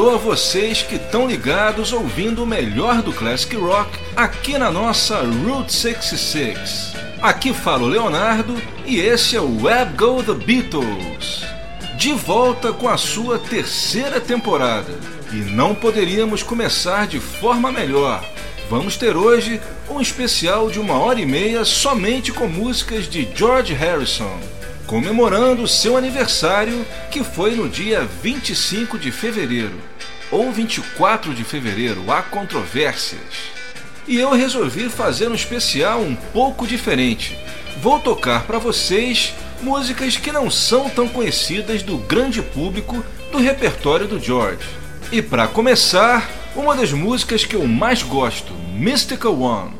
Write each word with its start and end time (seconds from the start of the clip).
alô 0.00 0.14
a 0.14 0.16
vocês 0.16 0.82
que 0.82 0.94
estão 0.94 1.26
ligados 1.26 1.92
ouvindo 1.92 2.42
o 2.42 2.46
melhor 2.46 3.02
do 3.02 3.12
Classic 3.12 3.54
Rock 3.54 3.98
aqui 4.16 4.56
na 4.56 4.70
nossa 4.70 5.18
Route 5.18 5.74
66. 5.74 6.94
Aqui 7.20 7.52
fala 7.52 7.82
o 7.82 7.88
Leonardo 7.88 8.56
e 8.86 8.98
esse 8.98 9.36
é 9.36 9.40
o 9.42 9.62
Web 9.62 9.92
Go 9.98 10.22
The 10.22 10.32
Beatles. 10.32 11.44
De 11.98 12.14
volta 12.14 12.72
com 12.72 12.88
a 12.88 12.96
sua 12.96 13.38
terceira 13.38 14.18
temporada. 14.22 14.98
E 15.34 15.36
não 15.36 15.74
poderíamos 15.74 16.42
começar 16.42 17.06
de 17.06 17.20
forma 17.20 17.70
melhor. 17.70 18.24
Vamos 18.70 18.96
ter 18.96 19.14
hoje 19.14 19.60
um 19.86 20.00
especial 20.00 20.70
de 20.70 20.80
uma 20.80 20.94
hora 20.94 21.20
e 21.20 21.26
meia 21.26 21.62
somente 21.62 22.32
com 22.32 22.48
músicas 22.48 23.06
de 23.06 23.28
George 23.36 23.74
Harrison 23.74 24.40
comemorando 24.90 25.68
seu 25.68 25.96
aniversário, 25.96 26.84
que 27.12 27.22
foi 27.22 27.54
no 27.54 27.68
dia 27.68 28.04
25 28.24 28.98
de 28.98 29.12
fevereiro, 29.12 29.78
ou 30.32 30.50
24 30.50 31.32
de 31.32 31.44
fevereiro, 31.44 32.10
há 32.10 32.20
controvérsias. 32.20 33.20
E 34.08 34.18
eu 34.18 34.32
resolvi 34.32 34.88
fazer 34.88 35.28
um 35.28 35.34
especial 35.34 36.00
um 36.00 36.16
pouco 36.16 36.66
diferente. 36.66 37.38
Vou 37.80 38.00
tocar 38.00 38.42
para 38.42 38.58
vocês 38.58 39.32
músicas 39.62 40.16
que 40.16 40.32
não 40.32 40.50
são 40.50 40.90
tão 40.90 41.06
conhecidas 41.06 41.84
do 41.84 41.96
grande 41.96 42.42
público 42.42 43.04
do 43.30 43.38
repertório 43.38 44.08
do 44.08 44.18
George. 44.18 44.66
E 45.12 45.22
para 45.22 45.46
começar, 45.46 46.28
uma 46.56 46.74
das 46.74 46.92
músicas 46.92 47.44
que 47.44 47.54
eu 47.54 47.64
mais 47.64 48.02
gosto, 48.02 48.52
Mystical 48.74 49.40
One. 49.40 49.70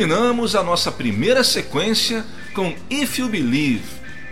Terminamos 0.00 0.56
a 0.56 0.62
nossa 0.62 0.90
primeira 0.90 1.44
sequência 1.44 2.24
com 2.54 2.74
If 2.88 3.18
You 3.18 3.28
Believe, 3.28 3.84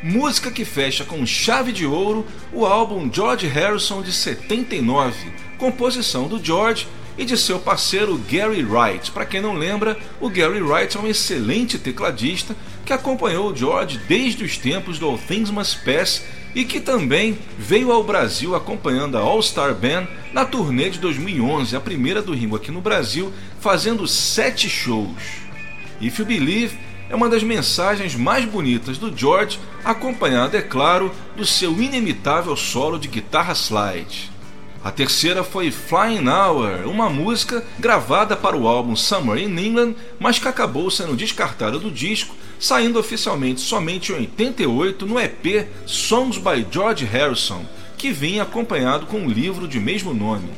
música 0.02 0.50
que 0.50 0.64
fecha 0.64 1.04
com 1.04 1.26
chave 1.26 1.72
de 1.72 1.84
ouro 1.84 2.25
o 2.54 2.64
álbum 2.64 3.12
George 3.12 3.46
Harrison 3.46 4.00
de 4.00 4.10
79, 4.10 5.30
composição 5.58 6.26
do 6.26 6.42
George 6.42 6.88
e 7.18 7.25
de 7.26 7.37
seu 7.37 7.58
parceiro 7.58 8.18
Gary 8.30 8.64
Wright. 8.64 9.10
Para 9.10 9.26
quem 9.26 9.42
não 9.42 9.52
lembra, 9.52 9.98
o 10.22 10.30
Gary 10.30 10.62
Wright 10.62 10.96
é 10.96 11.00
um 11.00 11.06
excelente 11.06 11.78
tecladista 11.78 12.56
que 12.87 12.94
acompanhou 12.94 13.52
o 13.52 13.54
George 13.54 14.00
desde 14.08 14.44
os 14.44 14.56
tempos 14.56 14.98
do 14.98 15.04
All 15.04 15.18
Things 15.18 15.50
Must 15.50 15.80
Pass 15.84 16.25
e 16.54 16.64
que 16.64 16.80
também 16.80 17.38
veio 17.58 17.92
ao 17.92 18.02
Brasil 18.02 18.54
acompanhando 18.54 19.18
a 19.18 19.20
All 19.20 19.42
Star 19.42 19.75
Band 19.75 20.08
na 20.32 20.46
turnê 20.46 20.88
de 20.88 20.98
2011, 20.98 21.76
a 21.76 21.80
primeira 21.80 22.22
do 22.22 22.32
Ringo 22.32 22.56
aqui 22.56 22.70
no 22.70 22.80
Brasil, 22.80 23.30
fazendo 23.60 24.08
sete 24.08 24.66
shows. 24.66 25.47
If 26.00 26.18
You 26.18 26.26
Believe 26.26 26.78
é 27.10 27.14
uma 27.14 27.28
das 27.28 27.42
mensagens 27.42 28.14
mais 28.14 28.44
bonitas 28.44 28.98
do 28.98 29.16
George, 29.16 29.58
acompanhada, 29.84 30.58
é 30.58 30.62
claro, 30.62 31.11
do 31.37 31.44
seu 31.44 31.72
inimitável 31.82 32.54
solo 32.54 32.98
de 32.98 33.08
guitarra 33.08 33.54
slide. 33.54 34.30
A 34.84 34.92
terceira 34.92 35.42
foi 35.42 35.72
Flying 35.72 36.28
Hour, 36.28 36.88
uma 36.88 37.11
música 37.11 37.64
gravada 37.78 38.37
para 38.37 38.56
o 38.56 38.68
álbum 38.68 38.94
Summer 38.94 39.37
in 39.37 39.58
England, 39.58 39.94
mas 40.20 40.38
que 40.38 40.46
acabou 40.46 40.88
sendo 40.90 41.16
descartada 41.16 41.78
do 41.78 41.90
disco, 41.90 42.37
saindo 42.61 42.98
oficialmente 42.98 43.61
somente 43.61 44.12
em 44.12 44.16
88 44.16 45.04
no 45.04 45.18
EP 45.18 45.66
Songs 45.84 46.38
by 46.38 46.64
George 46.70 47.04
Harrison, 47.04 47.64
que 47.96 48.12
vinha 48.12 48.44
acompanhado 48.44 49.06
com 49.06 49.18
um 49.18 49.28
livro 49.28 49.66
de 49.66 49.80
mesmo 49.80 50.14
nome. 50.14 50.50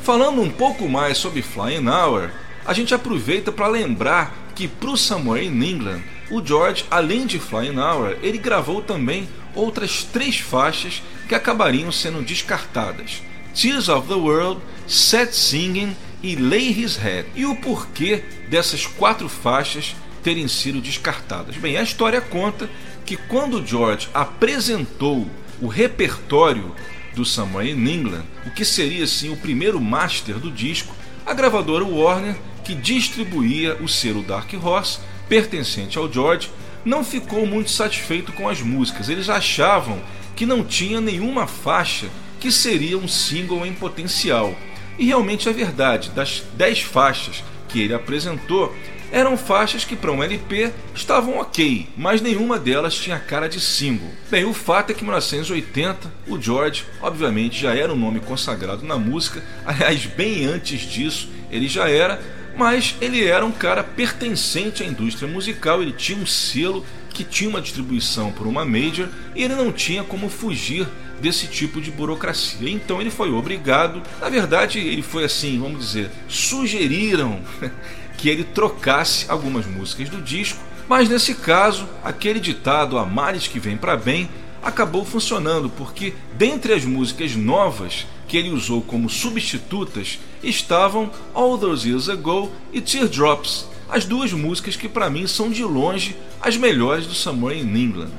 Falando 0.00 0.40
um 0.40 0.50
pouco 0.50 0.88
mais 0.88 1.18
sobre 1.18 1.42
Flying 1.42 1.86
Hour, 1.86 2.30
a 2.66 2.72
gente 2.72 2.94
aproveita 2.94 3.52
para 3.52 3.68
lembrar 3.68 4.34
que 4.54 4.66
para 4.66 4.90
o 4.90 4.96
Summer 4.96 5.42
in 5.42 5.62
England, 5.62 6.02
o 6.30 6.44
George, 6.44 6.84
além 6.90 7.26
de 7.26 7.38
Flying 7.38 7.78
Hour, 7.78 8.16
ele 8.22 8.38
gravou 8.38 8.82
também 8.82 9.28
outras 9.54 10.02
três 10.02 10.38
faixas 10.38 11.02
que 11.28 11.34
acabariam 11.34 11.92
sendo 11.92 12.22
descartadas. 12.22 13.22
Tears 13.54 13.88
of 13.88 14.08
the 14.08 14.14
World, 14.14 14.60
Set 14.86 15.34
Singing 15.34 15.96
e 16.22 16.36
Lay 16.36 16.70
His 16.70 16.96
Head. 16.96 17.28
E 17.34 17.46
o 17.46 17.56
porquê 17.56 18.24
dessas 18.48 18.86
quatro 18.86 19.28
faixas 19.28 19.94
terem 20.22 20.48
sido 20.48 20.80
descartadas? 20.80 21.56
Bem, 21.56 21.76
a 21.76 21.82
história 21.82 22.20
conta 22.20 22.68
que 23.04 23.16
quando 23.16 23.64
George 23.64 24.08
apresentou 24.12 25.26
o 25.60 25.68
repertório 25.68 26.74
do 27.14 27.24
Somewhere 27.24 27.70
in 27.70 27.88
England, 27.88 28.24
o 28.44 28.50
que 28.50 28.64
seria 28.64 29.04
assim 29.04 29.32
o 29.32 29.36
primeiro 29.36 29.80
master 29.80 30.36
do 30.36 30.50
disco, 30.50 30.94
a 31.24 31.32
gravadora 31.32 31.84
Warner, 31.84 32.36
que 32.66 32.74
distribuía 32.74 33.76
o 33.80 33.86
selo 33.86 34.24
Dark 34.24 34.52
Horse, 34.60 34.98
pertencente 35.28 35.96
ao 35.96 36.12
George, 36.12 36.50
não 36.84 37.04
ficou 37.04 37.46
muito 37.46 37.70
satisfeito 37.70 38.32
com 38.32 38.48
as 38.48 38.60
músicas. 38.60 39.08
Eles 39.08 39.28
achavam 39.28 40.02
que 40.34 40.44
não 40.44 40.64
tinha 40.64 41.00
nenhuma 41.00 41.46
faixa 41.46 42.08
que 42.40 42.50
seria 42.50 42.98
um 42.98 43.06
single 43.06 43.64
em 43.64 43.72
potencial. 43.72 44.52
E 44.98 45.06
realmente 45.06 45.48
é 45.48 45.52
verdade, 45.52 46.10
das 46.10 46.42
10 46.54 46.82
faixas 46.82 47.44
que 47.68 47.80
ele 47.80 47.94
apresentou, 47.94 48.74
eram 49.12 49.36
faixas 49.36 49.84
que 49.84 49.94
para 49.94 50.10
um 50.10 50.20
LP 50.20 50.72
estavam 50.92 51.38
ok, 51.38 51.88
mas 51.96 52.20
nenhuma 52.20 52.58
delas 52.58 52.96
tinha 52.96 53.20
cara 53.20 53.48
de 53.48 53.60
single. 53.60 54.10
Bem, 54.28 54.44
o 54.44 54.52
fato 54.52 54.90
é 54.90 54.94
que 54.94 55.02
em 55.02 55.04
1980 55.04 56.12
o 56.26 56.40
George, 56.40 56.84
obviamente, 57.00 57.60
já 57.60 57.76
era 57.76 57.92
um 57.92 57.96
nome 57.96 58.18
consagrado 58.18 58.84
na 58.84 58.98
música, 58.98 59.40
aliás, 59.64 60.04
bem 60.04 60.46
antes 60.46 60.80
disso 60.80 61.28
ele 61.50 61.68
já 61.68 61.88
era, 61.88 62.20
mas 62.56 62.96
ele 63.00 63.24
era 63.24 63.44
um 63.44 63.52
cara 63.52 63.84
pertencente 63.84 64.82
à 64.82 64.86
indústria 64.86 65.28
musical, 65.28 65.82
ele 65.82 65.92
tinha 65.92 66.18
um 66.18 66.26
selo 66.26 66.84
que 67.10 67.24
tinha 67.24 67.48
uma 67.48 67.60
distribuição 67.60 68.32
por 68.32 68.46
uma 68.46 68.64
major 68.64 69.08
e 69.34 69.42
ele 69.42 69.54
não 69.54 69.72
tinha 69.72 70.02
como 70.04 70.28
fugir 70.28 70.86
desse 71.20 71.46
tipo 71.46 71.80
de 71.80 71.90
burocracia. 71.90 72.68
Então 72.68 73.00
ele 73.00 73.10
foi 73.10 73.30
obrigado, 73.32 74.02
na 74.20 74.28
verdade, 74.28 74.78
ele 74.78 75.02
foi 75.02 75.24
assim, 75.24 75.58
vamos 75.58 75.80
dizer, 75.80 76.10
sugeriram 76.28 77.40
que 78.16 78.28
ele 78.28 78.44
trocasse 78.44 79.26
algumas 79.28 79.66
músicas 79.66 80.08
do 80.08 80.20
disco, 80.20 80.58
mas 80.88 81.08
nesse 81.08 81.34
caso, 81.34 81.88
aquele 82.04 82.38
ditado 82.38 82.98
a 82.98 83.04
males 83.04 83.48
que 83.48 83.58
vem 83.58 83.76
para 83.76 83.96
bem 83.96 84.28
acabou 84.62 85.04
funcionando, 85.04 85.68
porque 85.70 86.14
dentre 86.36 86.72
as 86.72 86.84
músicas 86.84 87.34
novas 87.34 88.06
que 88.26 88.36
ele 88.36 88.50
usou 88.50 88.82
como 88.82 89.08
substitutas 89.08 90.18
estavam 90.42 91.10
All 91.34 91.58
Those 91.58 91.88
Years 91.88 92.08
Ago 92.08 92.50
e 92.72 92.80
Teardrops, 92.80 93.66
as 93.88 94.04
duas 94.04 94.32
músicas 94.32 94.76
que 94.76 94.88
para 94.88 95.08
mim 95.08 95.26
são 95.26 95.50
de 95.50 95.62
longe 95.62 96.16
as 96.40 96.56
melhores 96.56 97.06
do 97.06 97.14
Somewhere 97.14 97.58
in 97.58 97.76
England. 97.76 98.10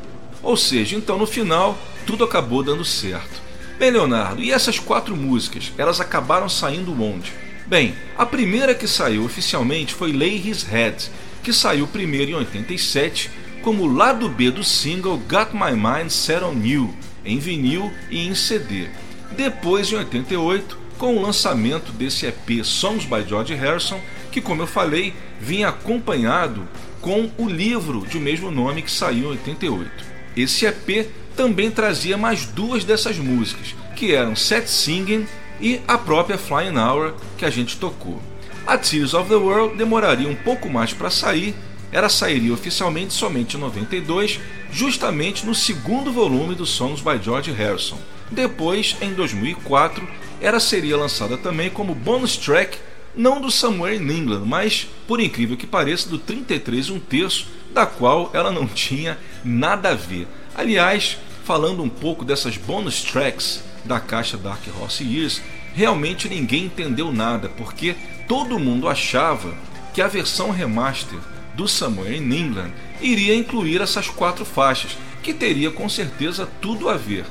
Ou 0.41 0.55
seja, 0.55 0.95
então 0.95 1.17
no 1.17 1.27
final 1.27 1.77
tudo 2.05 2.23
acabou 2.23 2.63
dando 2.63 2.85
certo. 2.85 3.41
Bem, 3.77 3.91
Leonardo, 3.91 4.41
e 4.41 4.51
essas 4.51 4.79
quatro 4.79 5.15
músicas, 5.15 5.71
elas 5.77 5.99
acabaram 5.99 6.49
saindo 6.49 6.91
onde? 7.01 7.31
Bem, 7.67 7.93
a 8.17 8.25
primeira 8.25 8.73
que 8.73 8.87
saiu 8.87 9.25
oficialmente 9.25 9.93
foi 9.93 10.13
Lay 10.13 10.41
His 10.43 10.63
Head, 10.63 11.11
que 11.43 11.51
saiu 11.51 11.85
primeiro 11.85 12.31
em 12.31 12.35
87 12.35 13.29
como 13.61 13.85
lado 13.85 14.29
B 14.29 14.49
do 14.49 14.63
single 14.63 15.17
Got 15.17 15.53
My 15.53 15.73
Mind 15.73 16.09
Set 16.09 16.41
On 16.41 16.59
You, 16.63 16.93
em 17.25 17.37
vinil 17.37 17.91
e 18.09 18.25
em 18.25 18.33
CD. 18.33 18.87
Depois, 19.35 19.91
em 19.91 19.95
88, 19.95 20.77
com 20.97 21.15
o 21.15 21.21
lançamento 21.21 21.91
desse 21.91 22.25
EP 22.25 22.63
Songs 22.63 23.05
by 23.05 23.27
George 23.27 23.53
Harrison, 23.53 23.99
que, 24.31 24.41
como 24.41 24.63
eu 24.63 24.67
falei, 24.67 25.13
vinha 25.39 25.69
acompanhado 25.69 26.67
com 27.01 27.29
o 27.37 27.47
livro 27.47 28.05
de 28.07 28.19
mesmo 28.19 28.51
nome 28.51 28.81
que 28.81 28.91
saiu 28.91 29.27
em 29.27 29.37
88. 29.37 29.89
Esse 30.35 30.65
EP 30.65 31.09
também 31.35 31.69
trazia 31.69 32.17
mais 32.17 32.45
duas 32.45 32.83
dessas 32.83 33.17
músicas, 33.17 33.75
que 33.95 34.13
eram 34.13 34.35
Set 34.35 34.67
Singing 34.67 35.27
e 35.61 35.79
a 35.87 35.97
própria 35.97 36.37
Flying 36.37 36.77
Hour 36.77 37.13
que 37.37 37.45
a 37.45 37.49
gente 37.49 37.77
tocou. 37.77 38.21
A 38.65 38.77
Tears 38.77 39.13
of 39.13 39.29
the 39.29 39.35
World 39.35 39.77
demoraria 39.77 40.27
um 40.27 40.35
pouco 40.35 40.69
mais 40.69 40.93
para 40.93 41.09
sair, 41.09 41.55
ela 41.91 42.09
sairia 42.09 42.53
oficialmente 42.53 43.13
somente 43.13 43.55
em 43.55 43.59
92, 43.59 44.39
justamente 44.71 45.45
no 45.45 45.55
segundo 45.55 46.11
volume 46.11 46.53
do 46.53 46.65
Songs 46.65 47.01
by 47.01 47.23
George 47.23 47.51
Harrison. 47.51 47.97
Depois, 48.31 48.95
em 49.01 49.13
2004, 49.13 50.07
ela 50.41 50.59
seria 50.59 50.97
lançada 50.97 51.37
também 51.37 51.69
como 51.69 51.95
bonus 51.95 52.37
track, 52.37 52.77
não 53.15 53.41
do 53.41 53.49
Somewhere 53.49 53.97
in 53.97 54.11
England, 54.11 54.43
mas, 54.45 54.87
por 55.07 55.19
incrível 55.19 55.57
que 55.57 55.65
pareça, 55.65 56.09
do 56.09 56.19
33 56.19 56.89
um 56.89 56.99
terço, 56.99 57.47
da 57.73 57.85
qual 57.85 58.29
ela 58.33 58.51
não 58.51 58.67
tinha 58.67 59.17
nada 59.43 59.89
a 59.89 59.95
ver. 59.95 60.27
Aliás, 60.55 61.17
falando 61.43 61.81
um 61.81 61.89
pouco 61.89 62.25
dessas 62.25 62.57
bonus 62.57 63.01
tracks 63.01 63.63
da 63.85 63.99
caixa 63.99 64.37
Dark 64.37 64.61
Horse 64.79 65.03
Years, 65.03 65.41
realmente 65.73 66.27
ninguém 66.27 66.65
entendeu 66.65 67.11
nada, 67.11 67.49
porque 67.49 67.95
todo 68.27 68.59
mundo 68.59 68.89
achava 68.89 69.55
que 69.93 70.01
a 70.01 70.07
versão 70.07 70.51
remaster 70.51 71.19
do 71.55 71.67
Somewhere 71.67 72.15
in 72.15 72.31
England 72.31 72.71
iria 73.01 73.35
incluir 73.35 73.81
essas 73.81 74.07
quatro 74.07 74.45
faixas, 74.45 74.91
que 75.23 75.33
teria 75.33 75.71
com 75.71 75.89
certeza 75.89 76.47
tudo 76.61 76.89
a 76.89 76.95
ver, 76.95 77.25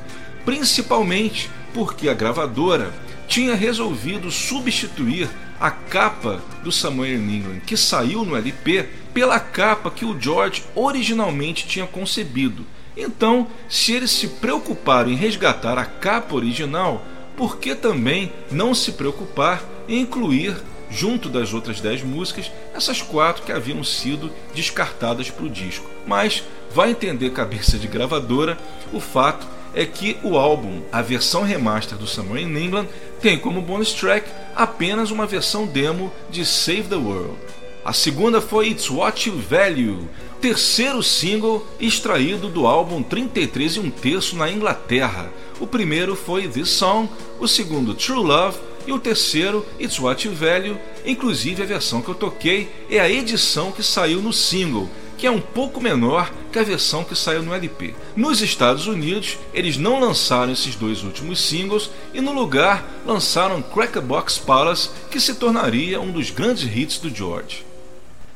principalmente 0.46 1.50
porque 1.74 2.09
a 2.09 2.14
gravadora 2.14 2.90
tinha 3.28 3.54
resolvido 3.54 4.30
substituir 4.30 5.28
a 5.61 5.70
capa 5.70 6.42
do 6.62 6.72
Somewhere 6.72 7.14
in 7.14 7.37
England, 7.37 7.61
que 7.66 7.76
saiu 7.76 8.24
no 8.24 8.35
LP, 8.35 8.88
pela 9.12 9.38
capa 9.38 9.90
que 9.90 10.06
o 10.06 10.18
George 10.18 10.64
originalmente 10.74 11.66
tinha 11.66 11.87
concebido 11.87 12.64
então, 12.96 13.48
se 13.68 13.92
eles 13.92 14.11
se 14.11 14.26
preocuparam 14.26 15.11
em 15.11 15.16
resgatar 15.16 15.76
a 15.76 15.85
capa 15.85 16.35
original, 16.35 17.04
por 17.37 17.59
que 17.59 17.74
também 17.74 18.32
não 18.50 18.74
se 18.74 18.92
preocupar 18.92 19.62
em 19.87 20.00
incluir, 20.00 20.56
junto 20.90 21.28
das 21.28 21.52
outras 21.52 21.80
10 21.80 22.02
músicas, 22.04 22.50
essas 22.74 23.02
quatro 23.02 23.42
que 23.42 23.52
haviam 23.52 23.85
sido 23.85 24.32
descartadas 24.54 25.30
para 25.30 25.44
o 25.44 25.50
disco? 25.50 25.90
Mas 26.06 26.42
vai 26.74 26.90
entender 26.90 27.30
cabeça 27.30 27.78
de 27.78 27.87
gravadora, 27.87 28.56
o 28.92 29.00
fato 29.00 29.46
é 29.76 29.84
que 29.84 30.16
o 30.24 30.38
álbum, 30.38 30.80
a 30.90 31.02
versão 31.02 31.42
remaster 31.42 31.98
do 31.98 32.06
Summer 32.06 32.42
in 32.42 32.56
England, 32.56 32.88
tem 33.20 33.38
como 33.38 33.60
bonus 33.60 33.92
track 33.92 34.28
apenas 34.54 35.10
uma 35.10 35.26
versão 35.26 35.66
demo 35.66 36.10
de 36.30 36.46
Save 36.46 36.84
the 36.84 36.96
World. 36.96 37.36
A 37.84 37.92
segunda 37.92 38.40
foi 38.40 38.70
It's 38.70 38.90
What 38.90 39.28
You 39.28 39.38
Value, 39.38 40.08
terceiro 40.40 41.02
single 41.02 41.64
extraído 41.78 42.48
do 42.48 42.66
álbum 42.66 43.02
33 43.02 43.76
e 43.76 43.80
um 43.80 43.90
terço 43.90 44.34
na 44.34 44.50
Inglaterra. 44.50 45.30
O 45.60 45.66
primeiro 45.66 46.16
foi 46.16 46.48
This 46.48 46.70
Song, 46.70 47.08
o 47.38 47.46
segundo 47.46 47.94
True 47.94 48.24
Love 48.24 48.58
e 48.86 48.92
o 48.92 48.98
terceiro 48.98 49.64
It's 49.78 50.00
What 50.00 50.26
You 50.26 50.34
Value. 50.34 50.78
Inclusive 51.04 51.62
a 51.62 51.66
versão 51.66 52.00
que 52.00 52.08
eu 52.08 52.14
toquei 52.14 52.68
é 52.90 52.98
a 52.98 53.10
edição 53.10 53.70
que 53.70 53.82
saiu 53.82 54.20
no 54.20 54.32
single, 54.32 54.88
que 55.16 55.26
é 55.26 55.31
um 55.31 55.40
pouco 55.40 55.81
menor 55.81 56.31
que 56.52 56.59
a 56.59 56.62
versão 56.62 57.05
que 57.05 57.14
saiu 57.14 57.42
no 57.42 57.55
LP. 57.55 57.94
Nos 58.14 58.40
Estados 58.40 58.87
Unidos, 58.87 59.38
eles 59.52 59.76
não 59.76 60.00
lançaram 60.00 60.52
esses 60.52 60.74
dois 60.74 61.02
últimos 61.02 61.40
singles 61.40 61.90
e 62.12 62.20
no 62.20 62.33
lugar 62.33 62.85
lançaram 63.05 63.62
Crack 63.62 64.00
Box 64.00 64.38
Palace, 64.38 64.90
que 65.11 65.20
se 65.20 65.35
tornaria 65.35 66.00
um 66.00 66.11
dos 66.11 66.31
grandes 66.31 66.64
hits 66.64 66.98
do 66.98 67.09
George. 67.09 67.64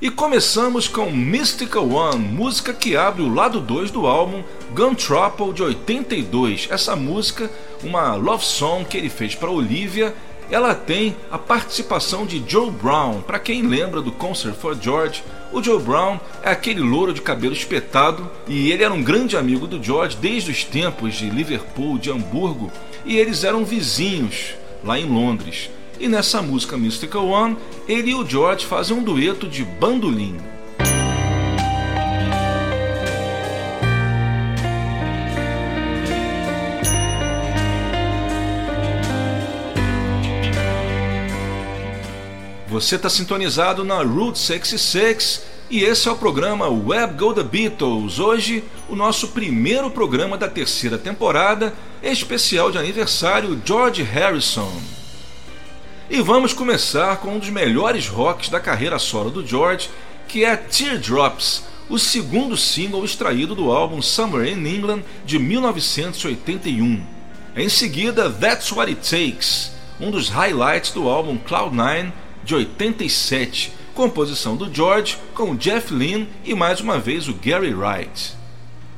E 0.02 0.08
começamos 0.08 0.88
com 0.88 1.10
Mystical 1.10 1.86
One, 1.86 2.24
música 2.24 2.72
que 2.72 2.96
abre 2.96 3.20
o 3.20 3.34
lado 3.34 3.60
2 3.60 3.90
do 3.90 4.06
álbum 4.06 4.42
Gun 4.74 4.94
Trouble 4.94 5.52
de 5.52 5.62
82. 5.62 6.68
Essa 6.70 6.96
música, 6.96 7.50
uma 7.82 8.14
love 8.14 8.42
song 8.42 8.86
que 8.86 8.96
ele 8.96 9.10
fez 9.10 9.34
para 9.34 9.50
Olivia, 9.50 10.14
ela 10.50 10.74
tem 10.74 11.16
a 11.30 11.38
participação 11.38 12.26
de 12.26 12.42
Joe 12.46 12.70
Brown. 12.70 13.22
Para 13.22 13.38
quem 13.38 13.62
lembra 13.62 14.00
do 14.00 14.10
Concert 14.10 14.54
for 14.54 14.76
George, 14.80 15.22
o 15.52 15.62
Joe 15.62 15.80
Brown 15.80 16.18
é 16.42 16.50
aquele 16.50 16.80
louro 16.80 17.12
de 17.12 17.22
cabelo 17.22 17.52
espetado 17.52 18.28
e 18.48 18.70
ele 18.72 18.82
era 18.82 18.92
um 18.92 19.02
grande 19.02 19.36
amigo 19.36 19.66
do 19.66 19.82
George 19.82 20.16
desde 20.16 20.50
os 20.50 20.64
tempos 20.64 21.14
de 21.14 21.30
Liverpool, 21.30 21.98
de 21.98 22.10
Hamburgo, 22.10 22.70
e 23.04 23.16
eles 23.16 23.44
eram 23.44 23.64
vizinhos 23.64 24.54
lá 24.84 24.98
em 24.98 25.06
Londres. 25.06 25.70
E 25.98 26.08
nessa 26.08 26.40
música 26.40 26.78
Mystical 26.78 27.26
One, 27.26 27.56
ele 27.86 28.10
e 28.10 28.14
o 28.14 28.26
George 28.26 28.66
fazem 28.66 28.96
um 28.96 29.02
dueto 29.02 29.46
de 29.46 29.64
bandolim. 29.64 30.36
Você 42.70 42.94
está 42.94 43.10
sintonizado 43.10 43.82
na 43.82 44.00
Route 44.00 44.38
66 44.38 45.42
e 45.68 45.82
esse 45.82 46.06
é 46.06 46.12
o 46.12 46.16
programa 46.16 46.68
Web 46.68 47.14
Go 47.14 47.34
The 47.34 47.42
Beatles. 47.42 48.20
Hoje, 48.20 48.62
o 48.88 48.94
nosso 48.94 49.26
primeiro 49.28 49.90
programa 49.90 50.38
da 50.38 50.46
terceira 50.46 50.96
temporada, 50.96 51.74
especial 52.00 52.70
de 52.70 52.78
aniversário 52.78 53.60
George 53.64 54.04
Harrison. 54.04 54.70
E 56.08 56.22
vamos 56.22 56.52
começar 56.52 57.16
com 57.16 57.34
um 57.34 57.38
dos 57.40 57.50
melhores 57.50 58.06
rocks 58.06 58.48
da 58.48 58.60
carreira 58.60 59.00
solo 59.00 59.30
do 59.30 59.44
George, 59.44 59.90
que 60.28 60.44
é 60.44 60.54
Teardrops, 60.54 61.64
o 61.88 61.98
segundo 61.98 62.56
single 62.56 63.04
extraído 63.04 63.52
do 63.52 63.72
álbum 63.72 64.00
Summer 64.00 64.46
in 64.46 64.64
England 64.64 65.02
de 65.26 65.40
1981. 65.40 67.02
Em 67.56 67.68
seguida, 67.68 68.30
That's 68.30 68.70
What 68.70 68.92
It 68.92 69.10
Takes, 69.10 69.72
um 69.98 70.12
dos 70.12 70.28
highlights 70.28 70.92
do 70.92 71.08
álbum 71.08 71.36
Cloud9 71.36 72.12
de 72.44 72.54
87, 72.54 73.72
composição 73.94 74.56
do 74.56 74.72
George 74.72 75.18
com 75.34 75.54
Jeff 75.56 75.92
Lynne 75.92 76.28
e 76.44 76.54
mais 76.54 76.80
uma 76.80 76.98
vez 76.98 77.28
o 77.28 77.34
Gary 77.34 77.74
Wright. 77.74 78.34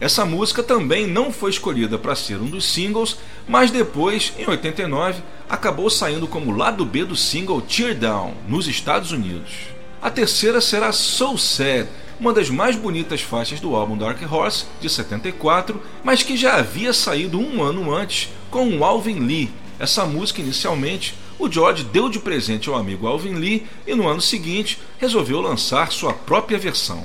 Essa 0.03 0.25
música 0.25 0.63
também 0.63 1.07
não 1.07 1.33
foi 1.33 1.51
escolhida 1.51 1.97
para 1.97 2.17
ser 2.17 2.37
um 2.37 2.47
dos 2.47 2.65
singles, 2.65 3.19
mas 3.47 3.71
depois, 3.71 4.33
em 4.37 4.49
89, 4.49 5.23
acabou 5.49 5.89
saindo 5.89 6.27
como 6.27 6.57
lado 6.57 6.85
B 6.85 7.05
do 7.05 7.15
single 7.15 7.61
Tear 7.61 7.95
Down, 7.97 8.35
nos 8.49 8.67
Estados 8.67 9.13
Unidos. 9.13 9.53
A 10.01 10.11
terceira 10.11 10.61
será 10.61 10.91
So 10.91 11.39
Sad, 11.39 11.89
uma 12.19 12.33
das 12.33 12.51
mais 12.51 12.75
bonitas 12.75 13.21
faixas 13.21 13.61
do 13.61 13.77
álbum 13.77 13.97
Dark 13.97 14.21
Horse, 14.29 14.65
de 14.81 14.89
74, 14.91 15.81
mas 16.03 16.25
que 16.25 16.37
já 16.37 16.57
havia 16.57 16.93
saído 16.93 17.39
um 17.39 17.63
ano 17.63 17.95
antes 17.95 18.29
com 18.51 18.69
o 18.77 18.85
Alvin 18.85 19.21
Lee. 19.21 19.51
Essa 19.79 20.05
música, 20.05 20.41
inicialmente, 20.41 21.15
o 21.43 21.51
George 21.51 21.83
deu 21.83 22.09
de 22.09 22.21
presente 22.21 22.69
ao 22.69 22.77
amigo 22.77 23.05
Alvin 23.05 23.35
Lee 23.35 23.67
e 23.85 23.97
no 23.97 24.07
ano 24.07 24.21
seguinte 24.21 24.79
resolveu 24.97 25.41
lançar 25.41 25.91
sua 25.91 26.13
própria 26.13 26.57
versão. 26.57 27.05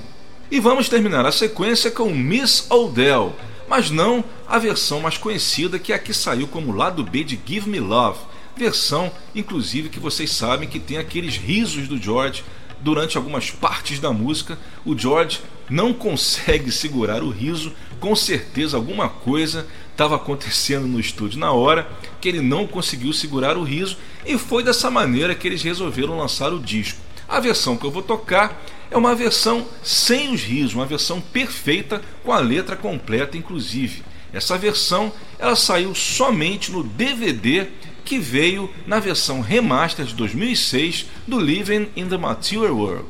E 0.52 0.60
vamos 0.60 0.88
terminar 0.88 1.26
a 1.26 1.32
sequência 1.32 1.90
com 1.90 2.14
Miss 2.14 2.70
Odell, 2.70 3.36
mas 3.68 3.90
não 3.90 4.24
a 4.48 4.60
versão 4.60 5.00
mais 5.00 5.18
conhecida 5.18 5.80
que 5.80 5.92
é 5.92 5.96
a 5.96 6.00
que 6.00 6.14
saiu 6.14 6.48
como 6.48 6.72
lado 6.72 7.04
B 7.04 7.24
de 7.24 7.40
Give 7.48 7.68
Me 7.68 7.80
Love, 7.80 8.20
versão 8.56 9.12
inclusive 9.34 9.90
que 9.90 10.00
vocês 10.00 10.32
sabem 10.32 10.70
que 10.70 10.80
tem 10.80 11.00
aqueles 11.00 11.36
risos 11.36 11.88
do 11.88 11.98
George 11.98 12.44
durante 12.80 13.18
algumas 13.18 13.50
partes 13.50 14.00
da 14.00 14.14
música. 14.14 14.60
O 14.86 14.96
George 14.96 15.42
não 15.68 15.94
consegue 15.94 16.70
segurar 16.72 17.24
o 17.24 17.32
riso, 17.32 17.74
com 18.00 18.16
certeza 18.16 18.78
alguma 18.78 19.10
coisa 19.10 19.66
estava 19.92 20.16
acontecendo 20.16 20.86
no 20.86 21.00
estúdio 21.00 21.40
na 21.40 21.52
hora 21.52 21.90
que 22.22 22.30
ele 22.30 22.40
não 22.40 22.68
conseguiu 22.68 23.12
segurar 23.12 23.58
o 23.58 23.64
riso 23.64 23.98
e 24.28 24.38
foi 24.38 24.64
dessa 24.64 24.92
maneira 24.92 25.34
que 25.34 25.48
eles 25.48 25.64
resolveram 25.64 26.18
lançar 26.18 26.52
o 26.54 26.60
disco. 26.60 27.00
A 27.28 27.40
versão 27.40 27.78
que 27.78 27.86
eu 27.86 27.92
vou 27.92 28.04
tocar 28.04 28.62
é 28.92 28.98
uma 28.98 29.16
versão 29.16 29.66
sem 29.82 30.34
os 30.34 30.44
risos, 30.44 30.76
uma 30.76 30.86
versão 30.86 31.20
perfeita 31.20 32.02
com 32.24 32.32
a 32.32 32.40
letra 32.40 32.76
completa, 32.76 33.38
inclusive. 33.38 34.04
Essa 34.34 34.58
versão 34.58 35.12
ela 35.40 35.56
saiu 35.56 35.96
somente 35.96 36.72
no 36.72 36.84
DVD 36.84 37.68
que 38.04 38.20
veio 38.20 38.70
na 38.86 39.00
versão 39.00 39.42
remaster 39.42 40.06
de 40.06 40.14
2006 40.14 41.08
do 41.28 41.40
Living 41.40 41.90
in 41.96 42.08
the 42.08 42.18
Material 42.18 42.76
World 42.76 43.06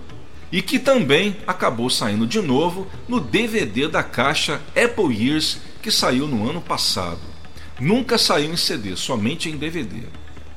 e 0.51 0.61
que 0.61 0.79
também 0.79 1.35
acabou 1.45 1.89
saindo 1.89 2.25
de 2.25 2.41
novo 2.41 2.87
no 3.07 3.19
DVD 3.19 3.87
da 3.87 4.01
caixa 4.01 4.61
Apple 4.75 5.13
Years 5.13 5.59
que 5.81 5.91
saiu 5.91 6.27
no 6.27 6.49
ano 6.49 6.61
passado. 6.61 7.19
Nunca 7.79 8.17
saiu 8.17 8.51
em 8.51 8.57
CD, 8.57 8.95
somente 8.95 9.49
em 9.49 9.57
DVD. 9.57 10.03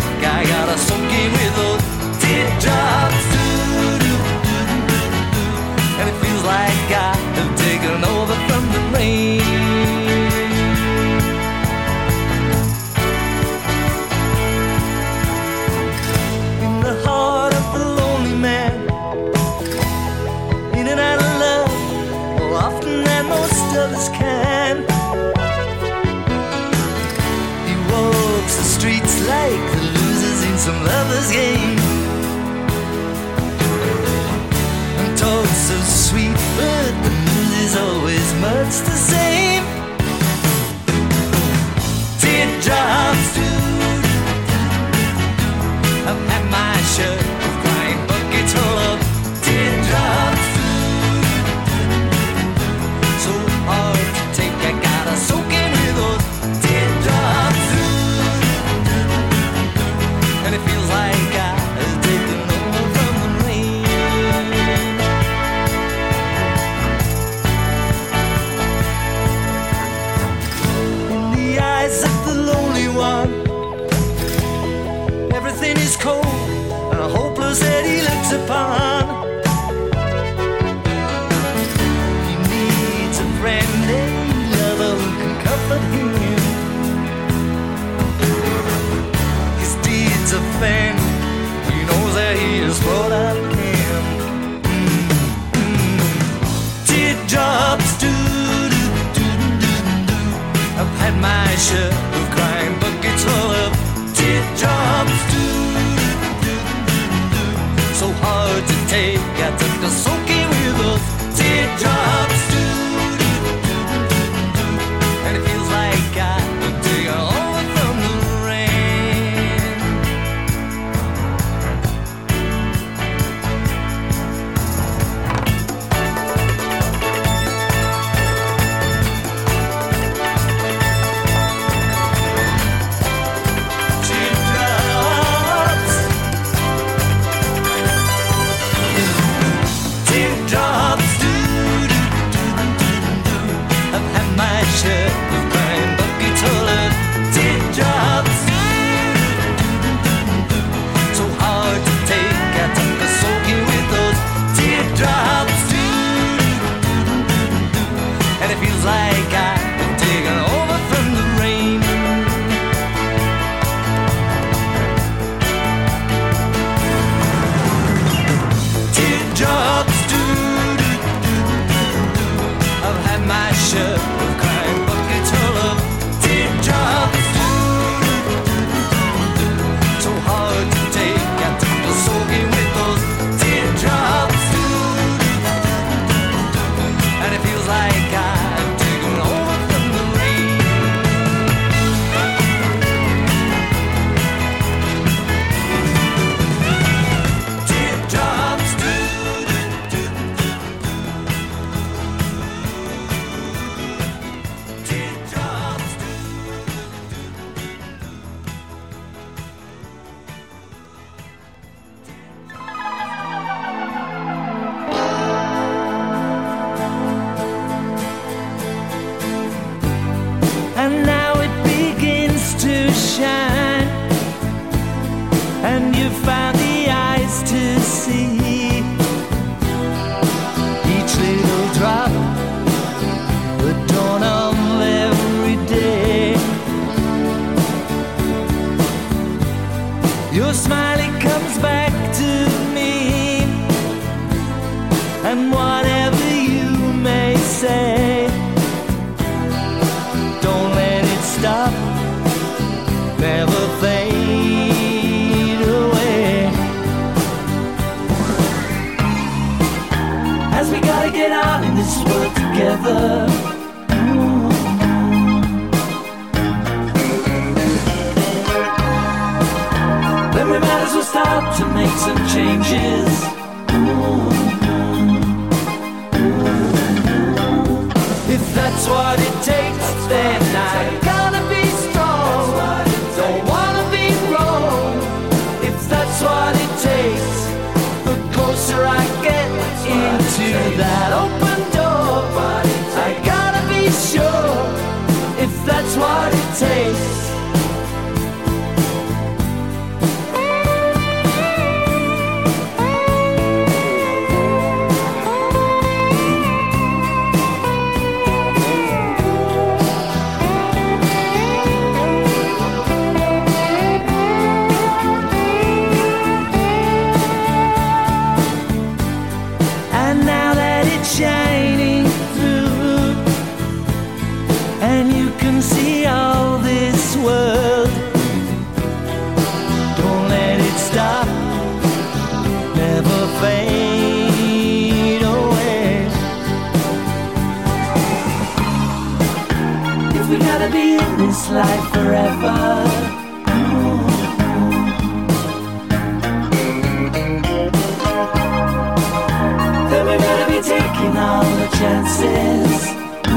I 0.00 0.44
got 0.46 0.68
a 0.68 0.78
soggy 0.78 1.28
with 1.28 1.56
those 1.56 2.22
teardrops. 2.22 3.31
lovers' 30.84 31.30
game. 31.30 31.71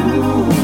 If 0.07 0.54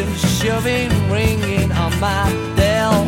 pushing, 0.00 0.28
shoving, 0.28 1.10
ringing 1.10 1.72
on 1.72 1.98
my 2.00 2.30
bell. 2.56 3.06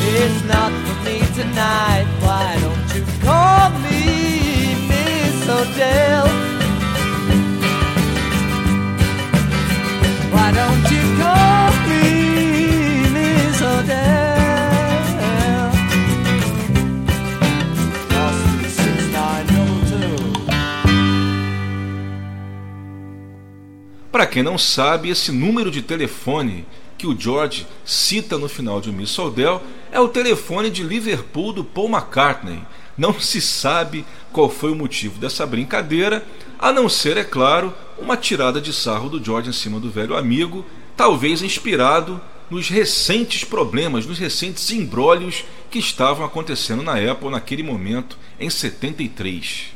It's 0.00 0.44
not 0.44 0.72
for 0.86 1.04
me 1.04 1.20
tonight. 1.34 2.06
Why 2.20 2.58
don't 2.60 2.94
you 2.94 3.04
call 3.22 3.70
me 3.80 4.74
Miss 4.88 5.48
Odell? 5.48 6.47
Quem 24.26 24.42
não 24.42 24.58
sabe, 24.58 25.08
esse 25.08 25.32
número 25.32 25.70
de 25.70 25.82
telefone 25.82 26.64
que 26.96 27.06
o 27.06 27.18
George 27.18 27.66
cita 27.84 28.36
no 28.36 28.48
final 28.48 28.80
de 28.80 28.90
Miss 28.90 29.10
Soldel 29.10 29.62
é 29.92 30.00
o 30.00 30.08
telefone 30.08 30.68
de 30.70 30.82
Liverpool 30.82 31.52
do 31.52 31.62
Paul 31.62 31.88
McCartney. 31.88 32.60
Não 32.96 33.18
se 33.20 33.40
sabe 33.40 34.04
qual 34.32 34.50
foi 34.50 34.72
o 34.72 34.76
motivo 34.76 35.20
dessa 35.20 35.46
brincadeira, 35.46 36.26
a 36.58 36.72
não 36.72 36.88
ser, 36.88 37.16
é 37.16 37.22
claro, 37.22 37.72
uma 37.96 38.16
tirada 38.16 38.60
de 38.60 38.72
sarro 38.72 39.08
do 39.08 39.24
George 39.24 39.50
em 39.50 39.52
cima 39.52 39.78
do 39.78 39.90
velho 39.90 40.16
amigo, 40.16 40.66
talvez 40.96 41.40
inspirado 41.40 42.20
nos 42.50 42.68
recentes 42.68 43.44
problemas, 43.44 44.06
nos 44.06 44.18
recentes 44.18 44.70
embrólios 44.72 45.44
que 45.70 45.78
estavam 45.78 46.26
acontecendo 46.26 46.82
na 46.82 46.94
Apple 46.94 47.30
naquele 47.30 47.62
momento, 47.62 48.18
em 48.40 48.50
73. 48.50 49.66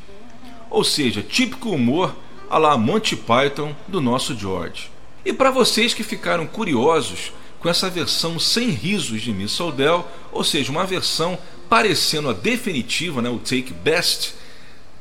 Ou 0.68 0.82
seja, 0.82 1.22
típico 1.22 1.70
humor 1.70 2.14
a 2.52 2.58
la 2.58 2.76
Monty 2.76 3.16
Python 3.16 3.74
do 3.88 3.98
nosso 3.98 4.36
George. 4.38 4.90
E 5.24 5.32
para 5.32 5.50
vocês 5.50 5.94
que 5.94 6.02
ficaram 6.02 6.46
curiosos 6.46 7.32
com 7.58 7.66
essa 7.66 7.88
versão 7.88 8.38
sem 8.38 8.68
risos 8.68 9.22
de 9.22 9.32
Miss 9.32 9.52
Soldel, 9.52 10.06
ou 10.30 10.44
seja, 10.44 10.70
uma 10.70 10.84
versão 10.84 11.38
parecendo 11.66 12.28
a 12.28 12.34
definitiva, 12.34 13.22
né, 13.22 13.30
o 13.30 13.38
Take 13.38 13.72
Best, 13.72 14.34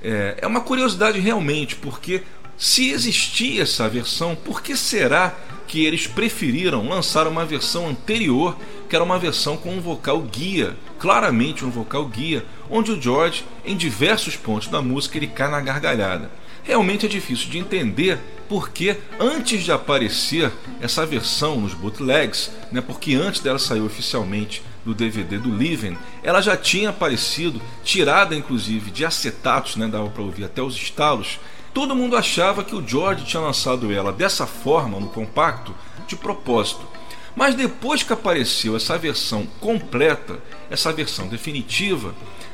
é, 0.01 0.37
é 0.41 0.47
uma 0.47 0.61
curiosidade 0.61 1.19
realmente, 1.19 1.75
porque 1.75 2.23
se 2.57 2.89
existia 2.89 3.63
essa 3.63 3.89
versão, 3.89 4.33
por 4.33 4.61
que 4.61 4.77
será 4.77 5.35
que 5.67 5.83
eles 5.85 6.07
preferiram 6.07 6.87
lançar 6.87 7.27
uma 7.27 7.45
versão 7.45 7.89
anterior, 7.89 8.55
que 8.87 8.95
era 8.95 9.03
uma 9.03 9.19
versão 9.19 9.57
com 9.57 9.75
um 9.75 9.81
vocal 9.81 10.21
guia, 10.21 10.77
claramente 10.97 11.65
um 11.65 11.69
vocal 11.69 12.05
guia, 12.05 12.45
onde 12.69 12.93
o 12.93 13.01
George, 13.01 13.43
em 13.65 13.75
diversos 13.75 14.37
pontos 14.37 14.69
da 14.69 14.81
música, 14.81 15.17
ele 15.17 15.27
cai 15.27 15.51
na 15.51 15.59
gargalhada 15.59 16.31
realmente 16.63 17.05
é 17.05 17.09
difícil 17.09 17.49
de 17.49 17.57
entender 17.57 18.19
porque 18.47 18.97
antes 19.17 19.63
de 19.63 19.71
aparecer 19.71 20.51
essa 20.81 21.05
versão 21.05 21.61
nos 21.61 21.73
bootlegs, 21.73 22.51
né, 22.71 22.81
porque 22.81 23.15
antes 23.15 23.39
dela 23.39 23.57
sair 23.57 23.79
oficialmente 23.79 24.61
no 24.85 24.93
DVD 24.93 25.37
do 25.37 25.55
Living, 25.55 25.97
ela 26.21 26.41
já 26.41 26.57
tinha 26.57 26.89
aparecido, 26.89 27.61
tirada 27.83 28.35
inclusive 28.35 28.91
de 28.91 29.05
acetatos, 29.05 29.77
né, 29.77 29.87
dava 29.87 30.09
para 30.09 30.21
ouvir 30.21 30.43
até 30.43 30.61
os 30.61 30.75
estalos. 30.75 31.39
Todo 31.73 31.95
mundo 31.95 32.17
achava 32.17 32.63
que 32.63 32.75
o 32.75 32.85
George 32.85 33.23
tinha 33.23 33.41
lançado 33.41 33.91
ela 33.91 34.11
dessa 34.11 34.45
forma 34.45 34.99
no 34.99 35.07
compacto 35.07 35.73
de 36.05 36.17
propósito. 36.17 36.85
Mas 37.33 37.55
depois 37.55 38.03
que 38.03 38.11
apareceu 38.11 38.75
essa 38.75 38.97
versão 38.97 39.47
completa, 39.61 40.39
essa 40.69 40.91
versão 40.91 41.27
definitiva, 41.27 42.13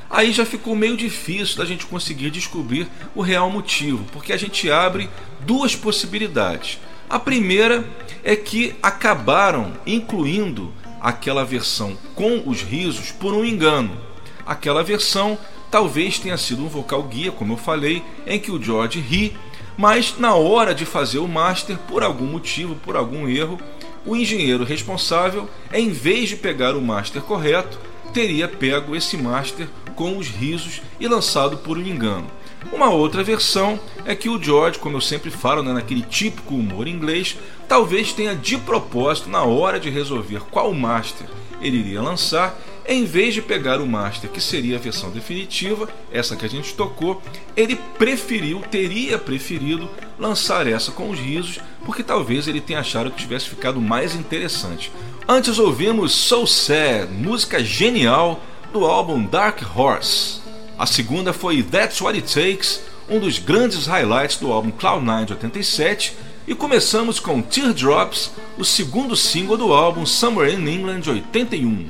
aí 0.10 0.32
já 0.32 0.46
ficou 0.46 0.76
meio 0.76 0.98
difícil 0.98 1.58
da 1.58 1.66
gente 1.66 1.86
conseguir 1.86 2.32
descobrir 2.32 2.88
o 3.16 3.22
real 3.22 3.50
motivo, 3.50 4.06
porque 4.12 4.34
a 4.34 4.38
gente 4.38 4.72
abre 4.72 5.10
duas 5.42 5.76
possibilidades. 5.76 6.80
A 7.10 7.20
primeira 7.20 7.88
é 8.24 8.36
que 8.36 8.76
acabaram 8.82 9.74
incluindo 9.86 10.74
aquela 11.00 11.46
versão 11.46 11.98
com 12.16 12.44
os 12.46 12.62
risos 12.62 13.12
por 13.12 13.34
um 13.34 13.46
engano. 13.46 13.98
Aquela 14.46 14.84
versão 14.84 15.38
talvez 15.70 16.20
tenha 16.20 16.38
sido 16.38 16.64
um 16.64 16.68
vocal 16.68 17.04
guia, 17.04 17.32
como 17.32 17.54
eu 17.54 17.58
falei, 17.58 18.04
em 18.26 18.40
que 18.40 18.52
o 18.52 18.62
George 18.62 19.00
ri, 19.00 19.36
mas 19.78 20.16
na 20.18 20.34
hora 20.34 20.74
de 20.74 20.86
fazer 20.86 21.20
o 21.20 21.28
master, 21.28 21.78
por 21.78 22.04
algum 22.04 22.26
motivo, 22.26 22.76
por 22.76 22.96
algum 22.96 23.28
erro, 23.28 23.60
o 24.06 24.16
engenheiro 24.16 24.64
responsável, 24.64 25.50
em 25.72 25.92
vez 25.92 26.30
de 26.30 26.36
pegar 26.36 26.76
o 26.76 26.82
master 26.82 27.22
correto, 27.22 27.80
teria 28.14 28.48
pego 28.48 28.96
esse 28.96 29.18
master 29.18 29.68
com 29.98 30.18
os 30.18 30.28
risos 30.28 30.82
e 31.00 31.08
lançado 31.08 31.58
por 31.58 31.78
um 31.78 31.86
engano. 31.86 32.28
Uma 32.72 32.90
outra 32.90 33.24
versão 33.24 33.80
é 34.06 34.16
que 34.16 34.30
o 34.30 34.42
George, 34.42 34.80
como 34.80 34.96
eu 34.96 35.02
sempre 35.02 35.30
falo, 35.30 35.64
né, 35.64 35.74
naquele 35.74 36.04
típico 36.04 36.54
humor 36.56 36.88
inglês, 36.88 37.36
talvez 37.68 38.14
tenha 38.14 38.36
de 38.36 38.58
propósito, 38.58 39.30
na 39.30 39.44
hora 39.44 39.80
de 39.80 39.90
resolver 39.90 40.42
qual 40.52 40.74
master 40.74 41.28
ele 41.62 41.78
iria 41.78 42.02
lançar, 42.02 42.58
em 42.88 43.04
vez 43.04 43.34
de 43.34 43.42
pegar 43.42 43.82
o 43.82 43.88
master 43.88 44.30
que 44.30 44.40
seria 44.40 44.78
a 44.78 44.80
versão 44.80 45.10
definitiva, 45.10 45.90
essa 46.12 46.36
que 46.36 46.46
a 46.46 46.50
gente 46.50 46.74
tocou, 46.74 47.22
ele 47.56 47.78
preferiu, 47.98 48.62
teria 48.72 49.18
preferido 49.18 49.90
lançar 50.18 50.68
essa 50.68 50.92
com 50.92 51.10
os 51.10 51.20
risos, 51.20 51.60
porque 51.86 52.04
talvez 52.04 52.48
ele 52.48 52.62
tenha 52.62 52.80
achado 52.80 53.12
que 53.12 53.18
tivesse 53.18 53.50
ficado 53.50 53.82
mais 53.82 54.16
interessante. 54.16 54.92
Antes 55.28 55.60
ouvimos 55.60 56.14
So 56.14 56.46
Sad, 56.46 57.12
música 57.12 57.64
genial 57.64 58.42
do 58.72 58.86
álbum 58.86 59.26
Dark 59.26 59.62
Horse. 59.76 60.42
A 60.78 60.86
segunda 60.86 61.34
foi 61.34 61.64
That's 61.64 62.02
What 62.02 62.18
It 62.18 62.34
Takes, 62.34 62.82
um 63.10 63.20
dos 63.20 63.40
grandes 63.40 63.88
highlights 63.88 64.38
do 64.38 64.52
álbum 64.52 64.72
Cloud9 64.72 65.26
de 65.26 65.34
87, 65.34 66.14
e 66.48 66.56
começamos 66.56 67.20
com 67.20 67.42
Teardrops, 67.42 68.32
o 68.58 68.64
segundo 68.64 69.16
single 69.16 69.58
do 69.58 69.74
álbum 69.74 70.06
Somewhere 70.06 70.54
in 70.54 70.68
England 70.68 71.02
de 71.02 71.10
81. 71.10 71.88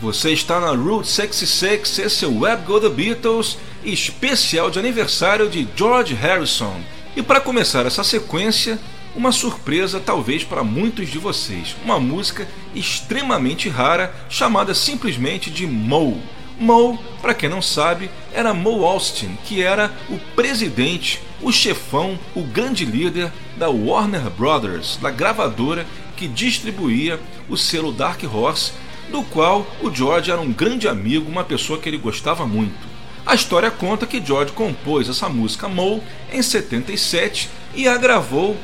Você 0.00 0.32
está 0.32 0.60
na 0.60 0.72
Route 0.72 1.08
66, 1.08 2.00
esse 2.00 2.24
é 2.24 2.28
o 2.28 2.40
Web 2.40 2.64
Go 2.66 2.80
The 2.80 2.88
Beatles, 2.88 3.56
especial 3.84 4.70
de 4.70 4.78
aniversário 4.78 5.48
de 5.48 5.66
George 5.76 6.14
Harrison. 6.14 6.80
E 7.16 7.22
para 7.22 7.40
começar 7.40 7.84
essa 7.86 8.04
sequência, 8.04 8.78
uma 9.14 9.32
surpresa 9.32 10.00
talvez 10.00 10.44
para 10.44 10.64
muitos 10.64 11.10
de 11.10 11.18
vocês, 11.18 11.76
uma 11.84 12.00
música 12.00 12.48
extremamente 12.74 13.68
rara 13.68 14.14
chamada 14.28 14.74
simplesmente 14.74 15.50
de 15.50 15.66
Moe. 15.66 16.20
Moe, 16.58 16.98
para 17.20 17.34
quem 17.34 17.48
não 17.48 17.60
sabe, 17.60 18.10
era 18.32 18.54
Moe 18.54 18.84
Austin, 18.84 19.36
que 19.44 19.62
era 19.62 19.92
o 20.08 20.18
presidente, 20.34 21.20
o 21.40 21.52
chefão, 21.52 22.18
o 22.34 22.42
grande 22.42 22.84
líder 22.84 23.32
da 23.56 23.68
Warner 23.68 24.30
Brothers, 24.30 24.96
da 24.96 25.10
gravadora 25.10 25.86
que 26.16 26.28
distribuía 26.28 27.20
o 27.48 27.56
selo 27.56 27.92
Dark 27.92 28.22
Horse 28.22 28.72
do 29.10 29.22
qual 29.22 29.66
o 29.82 29.94
George 29.94 30.30
era 30.30 30.40
um 30.40 30.52
grande 30.52 30.88
amigo, 30.88 31.30
uma 31.30 31.44
pessoa 31.44 31.78
que 31.78 31.88
ele 31.88 31.98
gostava 31.98 32.46
muito. 32.46 32.91
A 33.24 33.34
história 33.34 33.70
conta 33.70 34.06
que 34.06 34.24
George 34.24 34.52
compôs 34.52 35.08
essa 35.08 35.28
música 35.28 35.68
Moe 35.68 36.02
em 36.32 36.42
77 36.42 37.48
e 37.74 37.86
a 37.86 37.96
gravou 37.96 38.56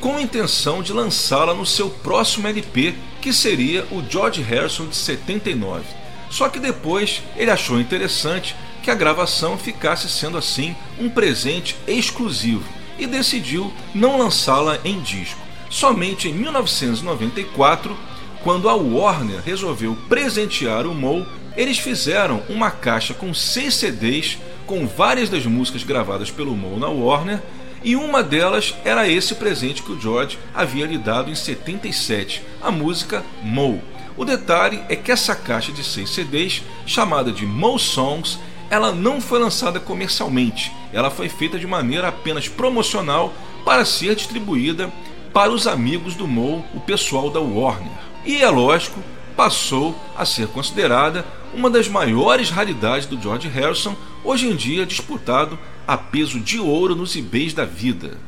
com 0.00 0.16
a 0.16 0.22
intenção 0.22 0.82
de 0.82 0.92
lançá-la 0.92 1.52
no 1.52 1.66
seu 1.66 1.90
próximo 1.90 2.46
LP, 2.46 2.94
que 3.20 3.32
seria 3.32 3.84
o 3.90 4.02
George 4.08 4.42
Harrison 4.42 4.86
de 4.86 4.96
79. 4.96 5.82
Só 6.30 6.48
que 6.48 6.60
depois 6.60 7.22
ele 7.36 7.50
achou 7.50 7.80
interessante 7.80 8.54
que 8.82 8.90
a 8.90 8.94
gravação 8.94 9.56
ficasse 9.58 10.08
sendo 10.08 10.36
assim 10.36 10.76
um 10.98 11.08
presente 11.08 11.74
exclusivo 11.86 12.64
e 12.98 13.06
decidiu 13.06 13.72
não 13.94 14.18
lançá-la 14.18 14.78
em 14.84 15.00
disco. 15.00 15.40
Somente 15.70 16.28
em 16.28 16.34
1994, 16.34 17.96
quando 18.42 18.68
a 18.68 18.74
Warner 18.74 19.40
resolveu 19.44 19.96
presentear 20.08 20.86
o 20.86 20.94
Moe, 20.94 21.26
eles 21.56 21.78
fizeram 21.78 22.42
uma 22.48 22.70
caixa 22.70 23.14
com 23.14 23.32
seis 23.32 23.74
CDs 23.74 24.38
com 24.66 24.86
várias 24.86 25.28
das 25.28 25.46
músicas 25.46 25.84
gravadas 25.84 26.30
pelo 26.30 26.56
Moe 26.56 26.78
na 26.78 26.88
Warner, 26.88 27.40
e 27.82 27.94
uma 27.96 28.22
delas 28.22 28.74
era 28.84 29.08
esse 29.08 29.34
presente 29.34 29.82
que 29.82 29.92
o 29.92 30.00
George 30.00 30.38
havia 30.54 30.86
lhe 30.86 30.96
dado 30.96 31.30
em 31.30 31.34
77, 31.34 32.42
a 32.62 32.70
música 32.70 33.22
Moe. 33.42 33.80
O 34.16 34.24
detalhe 34.24 34.82
é 34.88 34.96
que 34.96 35.12
essa 35.12 35.34
caixa 35.34 35.70
de 35.70 35.84
seis 35.84 36.10
CDs, 36.10 36.62
chamada 36.86 37.30
de 37.30 37.44
Moe 37.44 37.78
Songs, 37.78 38.38
ela 38.70 38.90
não 38.90 39.20
foi 39.20 39.38
lançada 39.38 39.78
comercialmente, 39.78 40.72
ela 40.92 41.10
foi 41.10 41.28
feita 41.28 41.58
de 41.58 41.66
maneira 41.66 42.08
apenas 42.08 42.48
promocional 42.48 43.34
para 43.64 43.84
ser 43.84 44.14
distribuída 44.14 44.90
para 45.32 45.52
os 45.52 45.66
amigos 45.66 46.14
do 46.14 46.26
Moe, 46.26 46.64
o 46.72 46.80
pessoal 46.80 47.28
da 47.28 47.40
Warner. 47.40 47.92
E 48.24 48.40
é 48.40 48.48
lógico, 48.48 49.00
passou 49.36 49.94
a 50.16 50.24
ser 50.24 50.46
considerada 50.48 51.24
uma 51.54 51.70
das 51.70 51.88
maiores 51.88 52.50
raridades 52.50 53.06
do 53.06 53.20
George 53.20 53.48
Harrison, 53.48 53.96
hoje 54.22 54.48
em 54.48 54.56
dia 54.56 54.84
disputado 54.84 55.58
a 55.86 55.96
peso 55.96 56.40
de 56.40 56.58
ouro 56.58 56.94
nos 56.94 57.14
eBays 57.14 57.54
da 57.54 57.64
vida. 57.64 58.18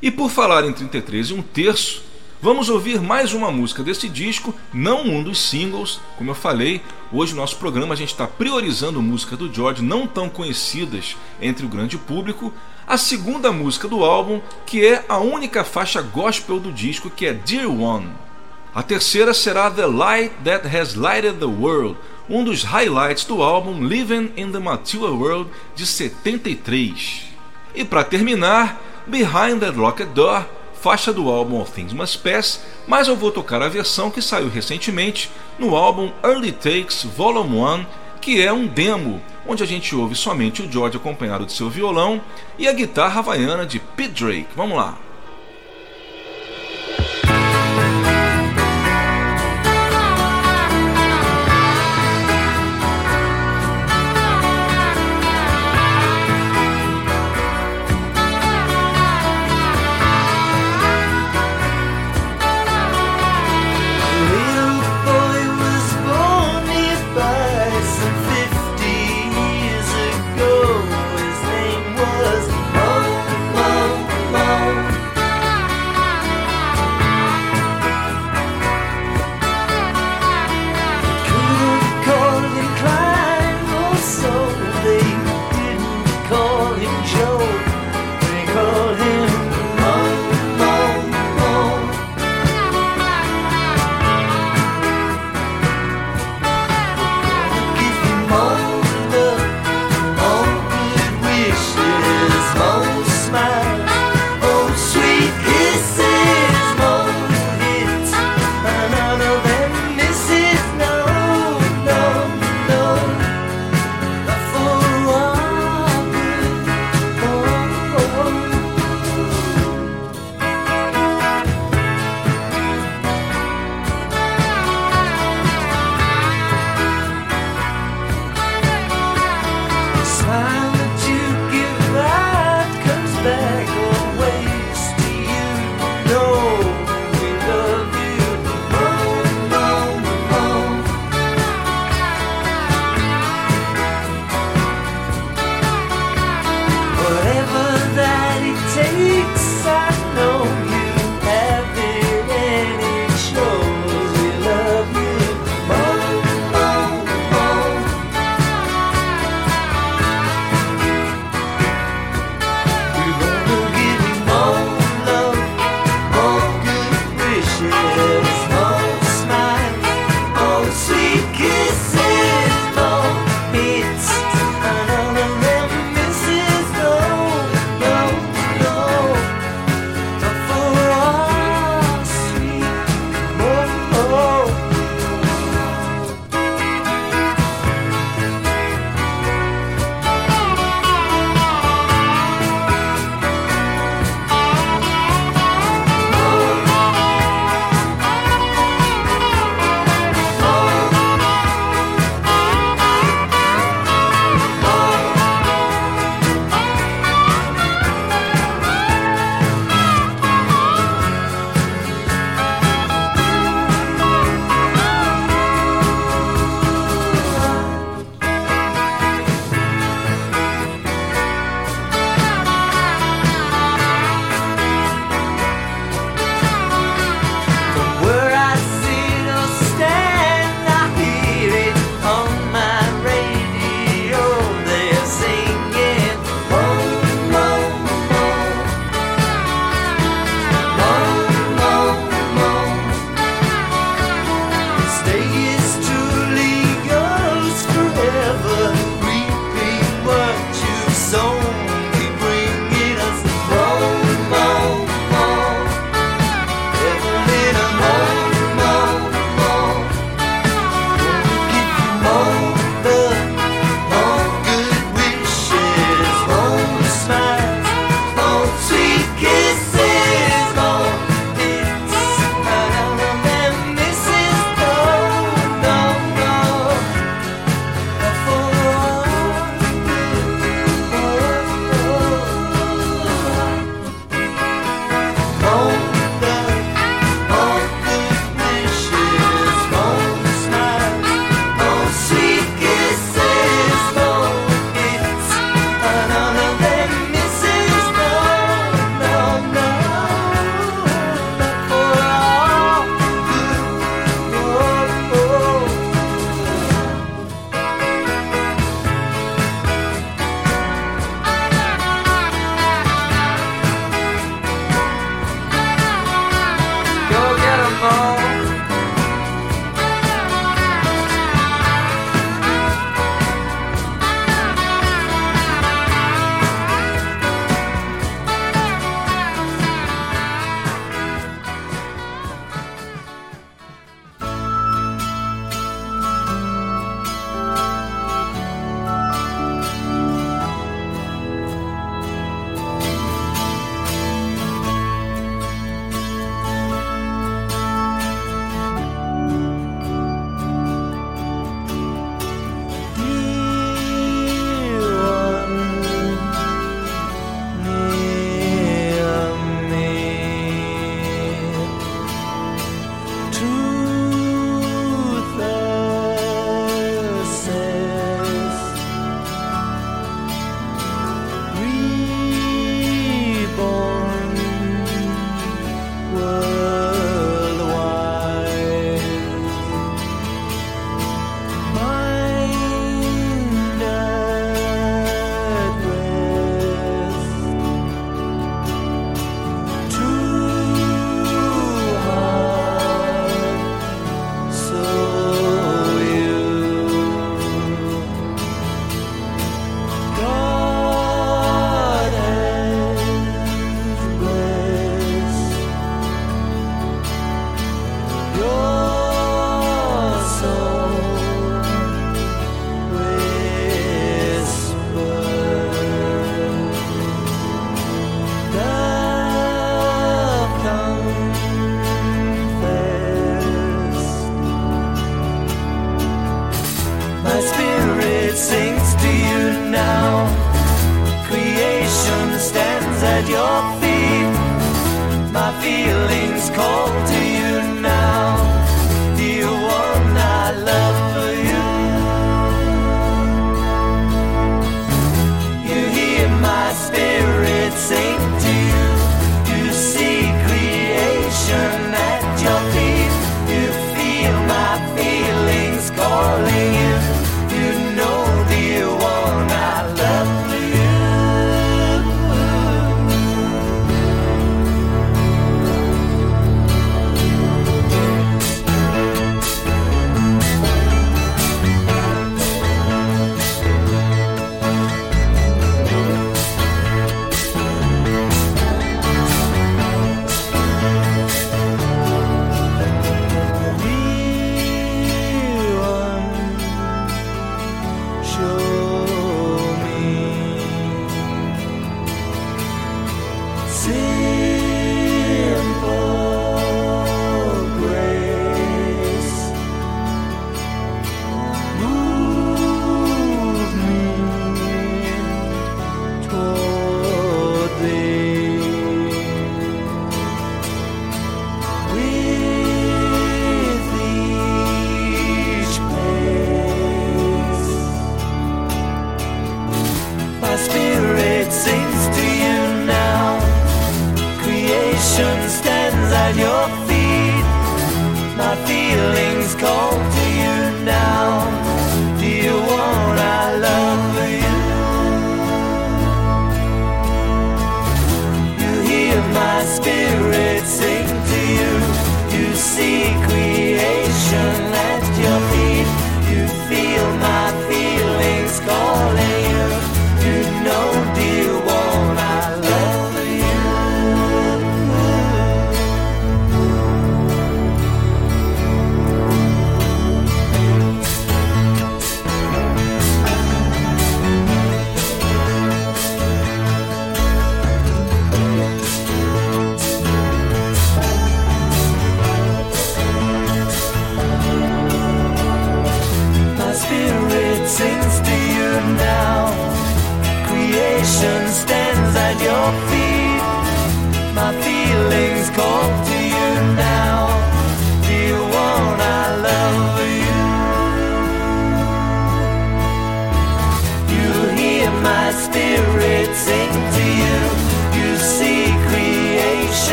E 0.00 0.10
por 0.10 0.30
falar 0.30 0.64
em 0.64 0.72
33 0.72 1.30
e 1.30 1.34
um 1.34 1.42
terço, 1.42 2.08
Vamos 2.40 2.68
ouvir 2.68 3.00
mais 3.00 3.32
uma 3.34 3.50
música 3.50 3.82
desse 3.82 4.08
disco, 4.08 4.54
não 4.72 5.02
um 5.02 5.24
dos 5.24 5.40
singles. 5.40 6.00
Como 6.16 6.30
eu 6.30 6.36
falei, 6.36 6.80
hoje 7.12 7.34
no 7.34 7.40
nosso 7.40 7.56
programa 7.56 7.94
a 7.94 7.96
gente 7.96 8.12
está 8.12 8.28
priorizando 8.28 9.02
músicas 9.02 9.40
do 9.40 9.52
George 9.52 9.82
não 9.82 10.06
tão 10.06 10.28
conhecidas 10.28 11.16
entre 11.42 11.66
o 11.66 11.68
grande 11.68 11.98
público. 11.98 12.54
A 12.86 12.96
segunda 12.96 13.50
música 13.50 13.88
do 13.88 14.04
álbum, 14.04 14.40
que 14.64 14.86
é 14.86 15.04
a 15.08 15.18
única 15.18 15.64
faixa 15.64 16.00
gospel 16.00 16.60
do 16.60 16.70
disco, 16.70 17.10
que 17.10 17.26
é 17.26 17.32
Dear 17.32 17.68
One. 17.68 18.12
A 18.72 18.84
terceira 18.84 19.34
será 19.34 19.68
The 19.68 19.86
Light 19.86 20.32
That 20.44 20.64
Has 20.68 20.94
Lighted 20.94 21.38
the 21.40 21.44
World, 21.44 21.96
um 22.28 22.44
dos 22.44 22.62
highlights 22.62 23.24
do 23.24 23.42
álbum 23.42 23.84
Living 23.84 24.32
in 24.36 24.52
the 24.52 24.58
Mature 24.58 25.12
World 25.12 25.50
de 25.74 25.86
73. 25.86 27.22
E 27.74 27.84
para 27.84 28.04
terminar, 28.04 28.80
Behind 29.06 29.60
That 29.60 29.76
Locked 29.76 30.12
Door 30.12 30.44
faixa 30.80 31.12
do 31.12 31.28
álbum 31.28 31.56
All 31.58 31.64
Things 31.64 31.92
Must 31.92 32.18
Pass, 32.18 32.60
mas 32.86 33.08
eu 33.08 33.16
vou 33.16 33.30
tocar 33.30 33.62
a 33.62 33.68
versão 33.68 34.10
que 34.10 34.22
saiu 34.22 34.48
recentemente 34.48 35.30
no 35.58 35.74
álbum 35.74 36.12
Early 36.22 36.52
Takes 36.52 37.04
Volume 37.04 37.56
1, 37.56 37.86
que 38.20 38.42
é 38.42 38.52
um 38.52 38.66
demo 38.66 39.20
onde 39.46 39.62
a 39.62 39.66
gente 39.66 39.96
ouve 39.96 40.14
somente 40.14 40.62
o 40.62 40.70
George 40.70 40.96
acompanhado 40.96 41.46
de 41.46 41.52
seu 41.52 41.68
violão 41.70 42.20
e 42.58 42.68
a 42.68 42.72
guitarra 42.72 43.20
havaiana 43.20 43.64
de 43.66 43.78
Pete 43.78 44.24
Drake. 44.24 44.48
Vamos 44.54 44.76
lá! 44.76 45.07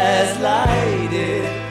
Has 0.00 0.40
lighted 0.40 1.69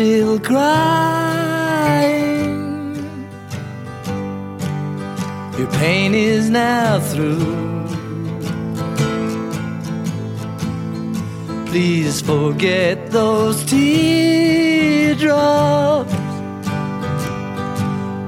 still 0.00 0.40
crying? 0.40 0.64
Your 5.58 5.70
pain 5.72 6.14
is 6.14 6.48
now 6.48 7.00
through. 7.00 7.84
Please 11.66 12.22
forget 12.22 13.10
those 13.10 13.62
teardrops. 13.66 15.20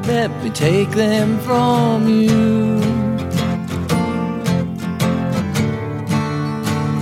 Let 0.07 0.31
me 0.43 0.51
take 0.51 0.91
them 0.91 1.39
from 1.39 2.07
you. 2.07 2.81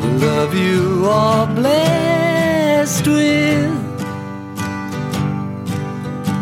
The 0.03 0.11
love 0.27 0.55
you 0.55 1.07
are 1.09 1.49
blessed 1.57 3.07
with. 3.09 3.90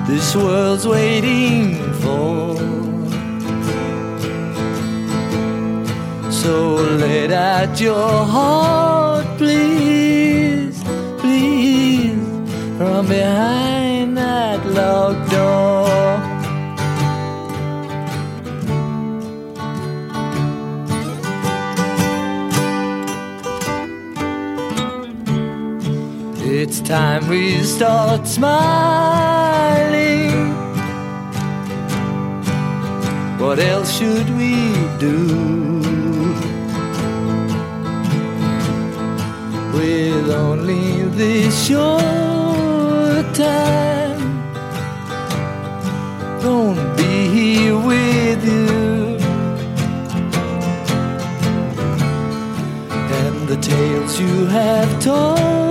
This 0.09 0.35
world's 0.35 0.87
waiting 0.87 1.75
for. 2.01 2.57
So 6.33 6.77
let 6.77 7.31
out 7.31 7.79
your 7.79 8.25
heart, 8.25 9.27
please, 9.37 10.83
please, 11.21 12.19
from 12.79 13.07
behind 13.07 14.17
that 14.17 14.65
locked 14.65 15.31
door. 15.31 15.68
It's 26.71 26.83
time 26.83 27.27
we 27.31 27.63
start 27.63 28.27
smiling. 28.27 28.53
What 33.39 33.59
else 33.59 33.91
should 33.99 34.29
we 34.37 34.75
do? 34.99 35.81
With 39.73 40.31
only 40.31 41.05
this 41.05 41.69
short 41.69 43.35
time, 43.35 44.21
gonna 46.43 46.95
be 46.99 47.29
here 47.37 47.79
with 47.79 48.45
you. 48.45 49.17
And 53.21 53.49
the 53.49 53.57
tales 53.57 54.21
you 54.21 54.45
have 54.45 55.03
told 55.03 55.68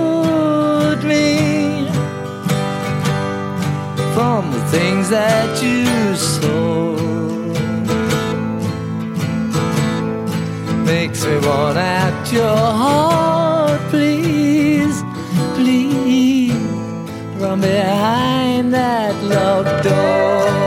from 4.18 4.50
the 4.50 4.60
things 4.76 5.10
that 5.10 5.62
you 5.62 5.86
saw. 6.16 6.96
Makes 10.84 11.24
me 11.24 11.36
want 11.46 11.78
at 11.78 12.32
your 12.32 12.62
heart, 12.82 13.80
please, 13.92 14.96
please, 15.54 16.52
from 17.38 17.60
behind 17.60 18.74
that 18.74 19.14
locked 19.22 19.84
door. 19.84 20.57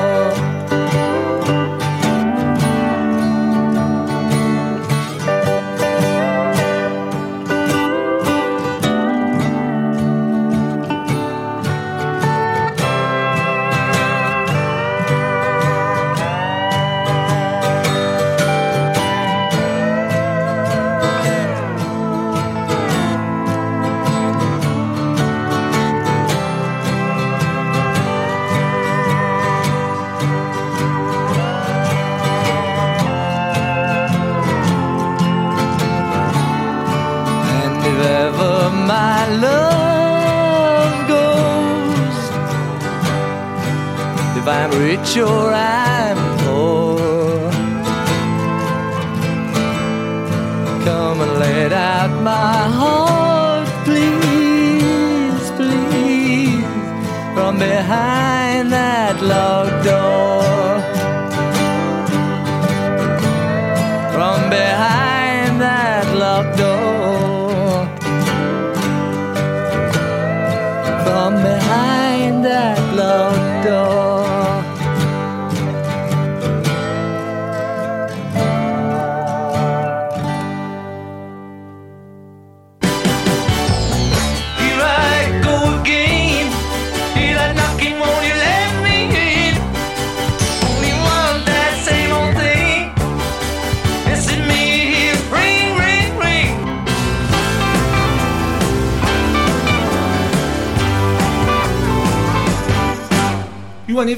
Rich 44.82 45.18
or 45.18 45.54
I'm 45.54 46.18
poor. 46.44 47.52
Come 50.86 51.18
and 51.26 51.34
let 51.46 51.72
out 51.72 52.14
my 52.34 52.60
heart, 52.80 53.68
please, 53.88 55.46
please, 55.60 56.66
from 57.36 57.54
behind 57.60 58.72
that 58.78 59.16
locked 59.22 59.71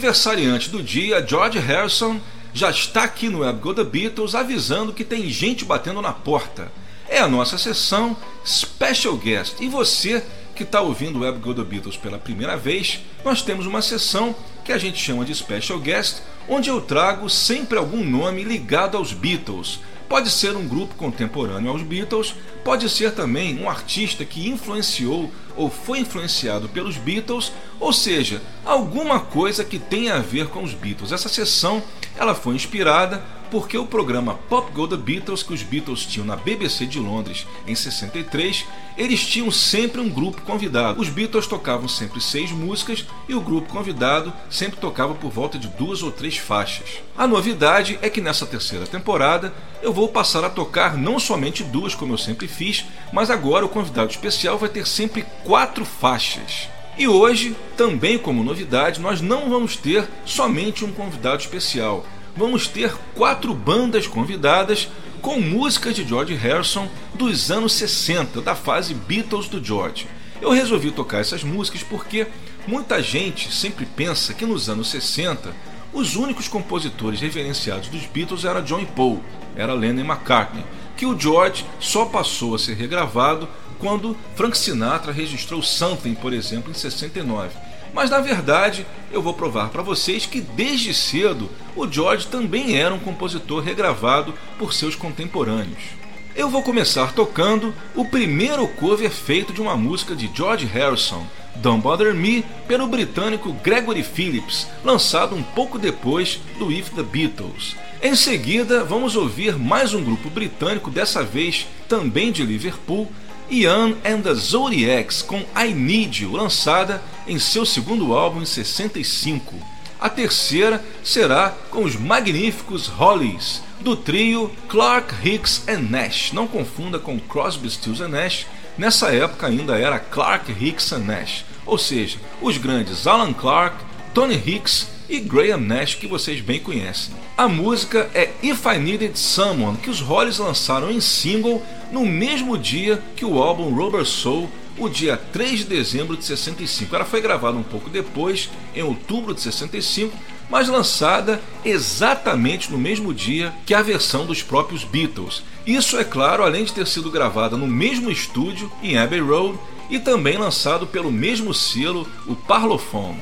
aniversariante 0.04 0.70
do 0.70 0.84
dia, 0.84 1.26
George 1.26 1.58
Harrison, 1.60 2.20
já 2.54 2.70
está 2.70 3.06
aqui 3.06 3.30
no 3.30 3.40
Web 3.40 3.60
Go 3.60 3.74
The 3.74 3.86
Beatles 3.86 4.36
avisando 4.36 4.92
que 4.92 5.06
tem 5.06 5.30
gente 5.30 5.64
batendo 5.64 6.02
na 6.02 6.12
porta. 6.12 6.70
É 7.08 7.20
a 7.20 7.28
nossa 7.28 7.58
sessão 7.58 8.18
Special 8.46 9.16
Guest. 9.16 9.62
E 9.62 9.70
você 9.70 10.22
que 10.54 10.64
está 10.64 10.82
ouvindo 10.82 11.20
o 11.20 11.22
Web 11.22 11.40
Go 11.40 11.54
The 11.54 11.64
Beatles 11.64 11.96
pela 11.96 12.20
primeira 12.20 12.58
vez, 12.58 13.00
nós 13.24 13.42
temos 13.42 13.66
uma 13.66 13.82
sessão 13.82 14.36
que 14.66 14.74
a 14.74 14.78
gente 14.78 15.02
chama 15.02 15.24
de 15.24 15.34
Special 15.34 15.80
Guest, 15.80 16.18
onde 16.50 16.70
eu 16.70 16.82
trago 16.82 17.30
sempre 17.30 17.78
algum 17.78 18.04
nome 18.04 18.44
ligado 18.44 18.98
aos 18.98 19.14
Beatles. 19.14 19.80
Pode 20.14 20.30
ser 20.30 20.56
um 20.56 20.68
grupo 20.68 20.94
contemporâneo 20.94 21.72
aos 21.72 21.82
Beatles, 21.82 22.36
pode 22.64 22.88
ser 22.88 23.16
também 23.16 23.60
um 23.60 23.68
artista 23.68 24.24
que 24.24 24.48
influenciou 24.48 25.32
ou 25.56 25.72
foi 25.72 26.02
influenciado 26.02 26.70
pelos 26.70 26.98
Beatles, 26.98 27.52
ou 27.80 27.92
seja, 27.92 28.40
alguma 28.64 29.20
coisa 29.20 29.64
que 29.64 29.80
tenha 29.80 30.14
a 30.14 30.20
ver 30.20 30.50
com 30.50 30.62
os 30.62 30.76
Beatles. 30.76 31.12
Essa 31.12 31.28
sessão 31.28 31.82
ela 32.16 32.36
foi 32.36 32.54
inspirada 32.54 33.24
porque 33.54 33.78
o 33.78 33.86
programa 33.86 34.34
Pop 34.50 34.72
Go 34.72 34.88
The 34.88 34.98
Beatles 34.98 35.44
que 35.44 35.54
os 35.54 35.62
Beatles 35.62 36.08
tinham 36.08 36.26
na 36.26 36.36
BBC 36.36 36.88
de 36.88 36.98
Londres 36.98 37.46
em 37.68 37.76
63, 37.76 38.66
eles 38.98 39.24
tinham 39.24 39.52
sempre 39.52 40.02
um 40.02 40.10
grupo 40.10 40.42
convidado. 40.42 41.00
Os 41.00 41.08
Beatles 41.08 41.46
tocavam 41.46 41.88
sempre 41.88 42.20
seis 42.20 42.52
músicas 42.52 43.06
e 43.30 43.36
o 43.36 43.40
grupo 43.40 43.72
convidado 43.72 44.34
sempre 44.50 44.80
tocava 44.80 45.14
por 45.14 45.30
volta 45.30 45.60
de 45.60 45.68
duas 45.68 46.02
ou 46.02 46.12
três 46.12 46.36
faixas. 46.36 47.04
A 47.16 47.28
novidade 47.28 48.00
é 48.02 48.10
que 48.10 48.22
nessa 48.22 48.48
terceira 48.48 48.88
temporada 48.88 49.54
eu 49.84 49.94
vou 49.94 50.08
passar 50.08 50.44
a 50.44 50.50
tocar 50.50 50.98
não 50.98 51.20
somente 51.20 51.64
duas 51.64 51.94
como 51.94 52.14
eu 52.14 52.18
sempre 52.18 52.48
fiz, 52.48 52.84
mas 53.12 53.30
agora 53.30 53.68
o 53.68 53.70
convidado 53.70 54.10
especial 54.10 54.58
vai 54.58 54.70
ter 54.70 54.88
sempre 54.88 55.28
quatro 55.44 55.86
faixas. 55.86 56.70
E 56.98 57.08
hoje, 57.08 57.56
também 57.78 58.18
como 58.18 58.44
novidade, 58.44 59.00
nós 59.00 59.22
não 59.22 59.48
vamos 59.48 59.76
ter 59.76 60.08
somente 60.26 60.84
um 60.84 60.92
convidado 60.92 61.42
especial 61.42 62.04
vamos 62.36 62.68
ter 62.68 62.94
quatro 63.16 63.54
bandas 63.54 64.08
convidadas 64.08 64.90
com 65.22 65.40
músicas 65.40 65.96
de 65.96 66.04
George 66.04 66.36
Harrison 66.36 66.88
dos 67.14 67.50
anos 67.50 67.74
60, 67.74 68.42
da 68.42 68.56
fase 68.56 68.94
Beatles 68.94 69.48
do 69.48 69.64
George. 69.64 70.08
Eu 70.42 70.52
resolvi 70.52 70.92
tocar 70.92 71.20
essas 71.20 71.44
músicas 71.44 71.82
porque 71.84 72.28
muita 72.68 73.02
gente 73.02 73.54
sempre 73.54 73.86
pensa 73.86 74.34
que 74.34 74.46
nos 74.46 74.68
anos 74.68 74.90
60 74.90 75.54
os 75.94 76.16
únicos 76.16 76.48
compositores 76.48 77.22
reverenciados 77.22 77.88
dos 77.88 78.06
Beatles 78.06 78.44
eram 78.44 78.64
John 78.64 78.84
Paul, 78.84 79.22
era 79.56 79.74
Lennon 79.74 80.04
McCartney, 80.04 80.66
que 80.98 81.06
o 81.06 81.18
George 81.18 81.66
só 81.80 82.06
passou 82.06 82.56
a 82.56 82.60
ser 82.60 82.76
regravado 82.76 83.48
quando 83.80 84.18
Frank 84.36 84.58
Sinatra 84.58 85.12
registrou 85.12 85.62
Something, 85.62 86.16
por 86.16 86.34
exemplo, 86.34 86.72
em 86.72 86.74
69. 86.74 87.52
Mas 87.94 88.10
na 88.10 88.20
verdade, 88.20 88.86
eu 89.12 89.22
vou 89.22 89.34
provar 89.34 89.70
para 89.70 89.84
vocês 89.84 90.26
que 90.26 90.42
desde 90.42 90.94
cedo 90.94 91.50
o 91.76 91.90
George 91.90 92.28
também 92.28 92.76
era 92.76 92.94
um 92.94 93.00
compositor 93.00 93.62
regravado 93.62 94.34
por 94.58 94.74
seus 94.74 94.96
contemporâneos. 94.96 96.04
Eu 96.36 96.50
vou 96.50 96.64
começar 96.64 97.14
tocando 97.14 97.74
o 97.96 98.04
primeiro 98.04 98.68
cover 98.68 99.12
feito 99.12 99.54
de 99.54 99.62
uma 99.62 99.78
música 99.78 100.16
de 100.16 100.32
George 100.34 100.66
Harrison, 100.66 101.24
Don't 101.58 101.84
Bother 101.84 102.16
Me, 102.16 102.44
pelo 102.68 102.88
britânico 102.88 103.54
Gregory 103.54 104.02
Phillips, 104.02 104.68
lançado 104.84 105.36
um 105.36 105.44
pouco 105.44 105.78
depois 105.78 106.40
do 106.58 106.72
If 106.72 106.90
the 106.90 107.04
Beatles. 107.04 107.76
Em 108.02 108.16
seguida, 108.16 108.84
vamos 108.84 109.16
ouvir 109.16 109.60
mais 109.60 109.94
um 109.94 110.04
grupo 110.04 110.30
britânico, 110.30 110.90
dessa 110.90 111.24
vez 111.24 111.68
também 111.88 112.32
de 112.32 112.44
Liverpool, 112.44 113.08
Ian 113.50 113.96
and 114.06 114.22
the 114.22 114.34
Zodiacs 114.34 115.22
com 115.22 115.46
I 115.56 115.74
Need 115.74 116.24
You, 116.24 116.32
lançada 116.32 117.02
em 117.28 117.40
seu 117.40 117.66
segundo 117.66 118.14
álbum 118.14 118.42
em 118.42 118.46
65. 118.46 119.56
A 120.00 120.10
terceira 120.10 120.84
será 121.04 121.54
com 121.70 121.84
os 121.84 121.96
magníficos 121.96 122.88
Hollies, 122.88 123.62
do 123.80 123.96
trio 123.96 124.52
Clark 124.68 125.14
Hicks 125.24 125.64
and 125.68 125.90
Nash. 125.90 126.32
Não 126.34 126.48
confunda 126.48 127.00
com 127.00 127.20
Crosby, 127.20 127.70
Stills 127.70 128.06
Nash, 128.08 128.46
nessa 128.78 129.14
época 129.14 129.48
ainda 129.48 129.78
era 129.78 130.00
Clark 130.00 130.52
Hicks 130.52 130.92
and 130.92 131.06
Nash, 131.06 131.46
ou 131.66 131.78
seja, 131.78 132.18
os 132.42 132.58
grandes 132.58 133.08
Alan 133.08 133.34
Clark, 133.34 133.78
Tony 134.14 134.36
Hicks 134.36 134.93
e 135.10 135.20
Graham 135.20 135.58
Nash 135.58 135.96
que 135.96 136.08
vocês 136.08 136.42
bem 136.42 136.60
conhecem. 136.60 137.14
A 137.38 137.48
música 137.48 138.10
é 138.14 138.32
If 138.42 138.66
I 138.66 138.80
Needed 138.80 139.18
Someone, 139.18 139.78
que 139.78 139.90
os 139.90 140.00
Hollies 140.00 140.38
lançaram 140.38 140.92
em 140.92 141.02
single 141.02 141.62
no 141.92 142.06
mesmo 142.06 142.58
dia 142.58 143.02
que 143.16 143.26
o 143.26 143.42
álbum 143.42 143.74
Rubber 143.74 144.06
Soul, 144.06 144.50
o 144.78 144.90
dia 144.90 145.18
3 145.18 145.60
de 145.60 145.66
dezembro 145.66 146.18
de 146.18 146.26
65. 146.26 146.96
Ela 146.96 147.06
foi 147.06 147.22
gravada 147.22 147.58
um 147.58 147.64
pouco 147.64 147.90
depois, 147.90 148.50
em 148.76 148.82
outubro 148.82 149.34
de 149.34 149.42
65, 149.42 150.16
mas 150.50 150.68
lançada 150.68 151.42
exatamente 151.64 152.72
no 152.72 152.78
mesmo 152.78 153.14
dia 153.14 153.54
que 153.66 153.74
a 153.74 153.82
versão 153.82 154.26
dos 154.26 154.42
próprios 154.42 154.84
Beatles. 154.84 155.44
Isso, 155.66 155.98
é 155.98 156.04
claro, 156.04 156.44
além 156.44 156.64
de 156.64 156.74
ter 156.74 156.88
sido 156.88 157.12
gravada 157.12 157.56
no 157.56 157.68
mesmo 157.68 158.12
estúdio, 158.12 158.72
em 158.82 158.98
Abbey 158.98 159.20
Road, 159.20 159.58
e 159.90 160.00
também 160.00 160.38
lançado 160.38 160.88
pelo 160.88 161.12
mesmo 161.12 161.54
selo, 161.54 162.08
o 162.28 162.36
Parlophone. 162.36 163.20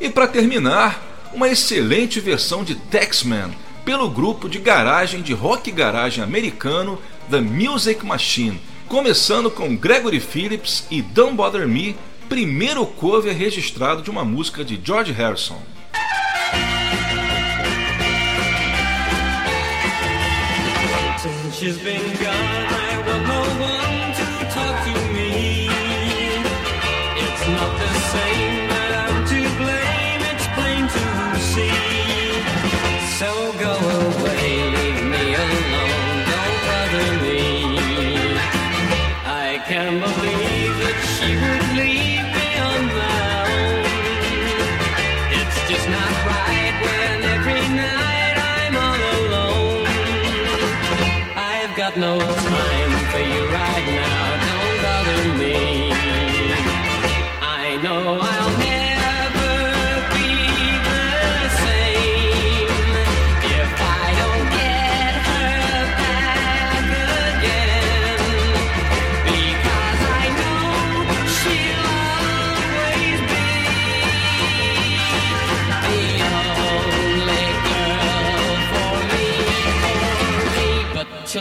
E 0.00 0.08
para 0.08 0.26
terminar, 0.26 1.15
uma 1.36 1.50
excelente 1.50 2.18
versão 2.18 2.64
de 2.64 2.74
Taxman 2.74 3.50
pelo 3.84 4.08
grupo 4.08 4.48
de 4.48 4.58
garagem 4.58 5.20
de 5.20 5.34
rock 5.34 5.70
garagem 5.70 6.24
americano 6.24 6.98
The 7.30 7.42
Music 7.42 8.06
Machine, 8.06 8.58
começando 8.88 9.50
com 9.50 9.76
Gregory 9.76 10.18
Phillips 10.18 10.86
e 10.90 11.02
Don't 11.02 11.34
Bother 11.34 11.68
Me, 11.68 11.94
primeiro 12.26 12.86
cover 12.86 13.36
registrado 13.36 14.00
de 14.00 14.10
uma 14.10 14.24
música 14.24 14.64
de 14.64 14.80
George 14.82 15.12
Harrison. 15.12 15.60
she's 21.52 21.78
been 21.78 22.02
gone, 22.18 22.35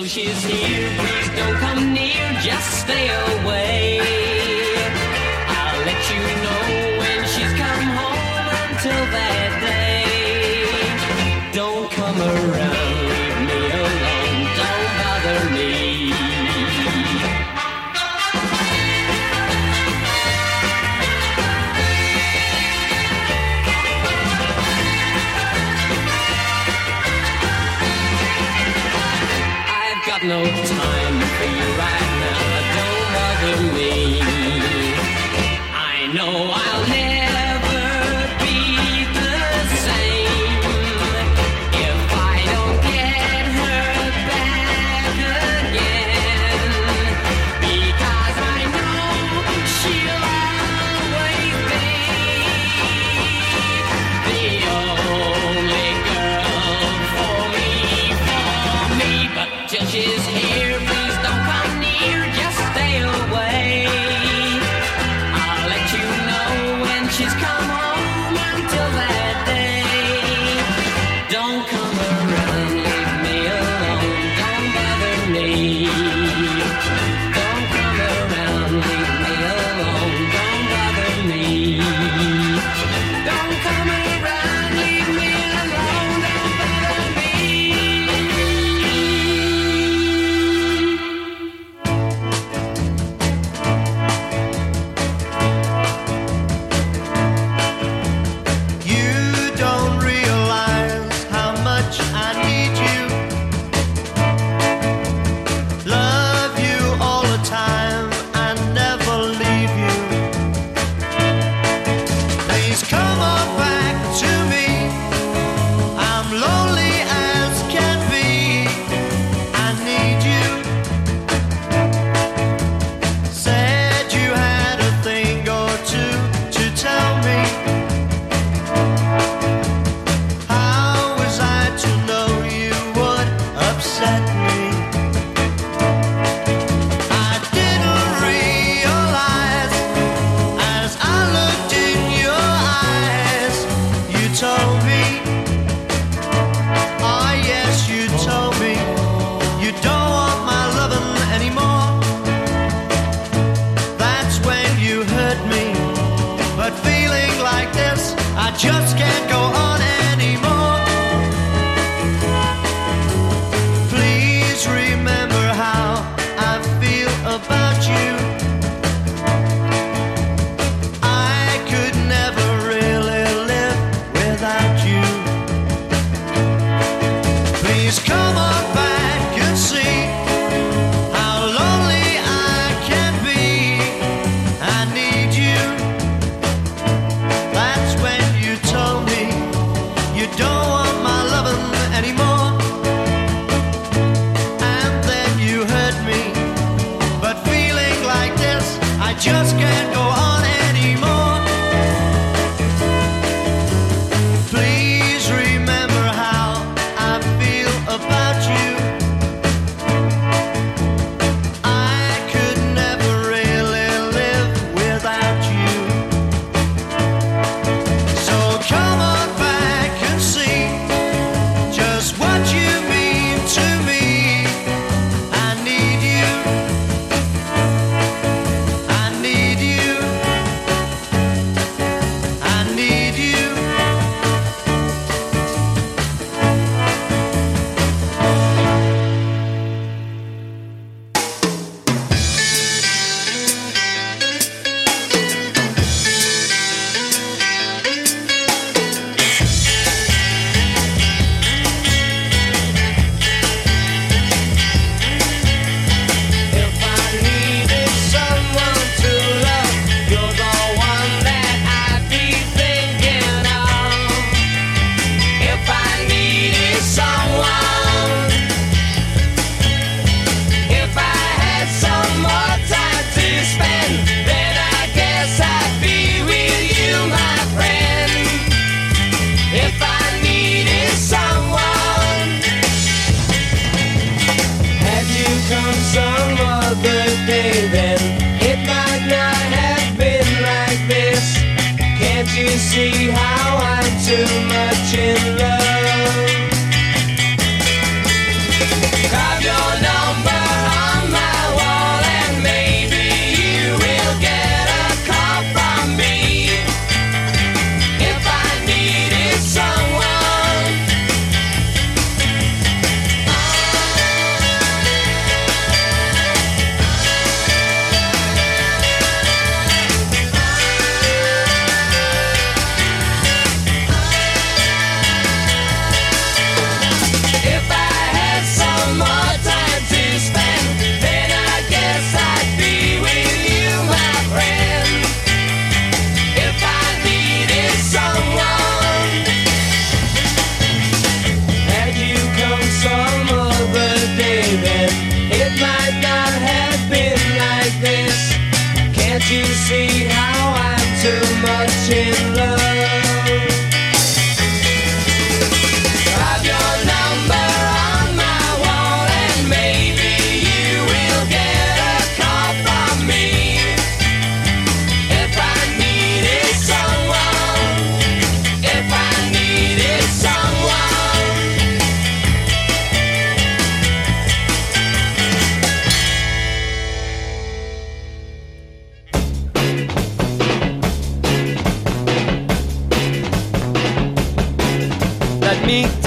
she's 0.07 0.43
here, 0.43 1.14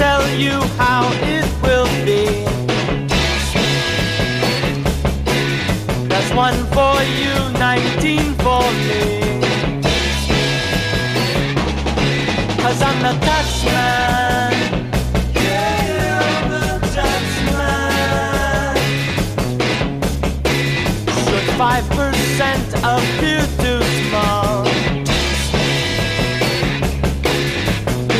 tell 0.09 0.27
you 0.45 0.55
how 0.81 1.03
it 1.35 1.47
will 1.63 1.89
be. 2.07 2.25
There's 6.09 6.31
one 6.45 6.59
for 6.75 6.95
you, 7.21 7.35
19 7.59 8.33
for 8.43 8.63
me. 8.87 9.03
Cause 12.61 12.79
I'm 12.87 12.99
the 13.07 13.13
tax 13.27 13.47
man. 13.75 14.51
Yeah, 15.45 16.29
I'm 16.29 16.45
the 16.55 16.65
tax. 16.95 17.23
Should 21.25 21.47
5% 21.65 22.63
appear 22.95 23.43
too 23.61 23.81
small? 23.99 24.53
Be 28.07 28.19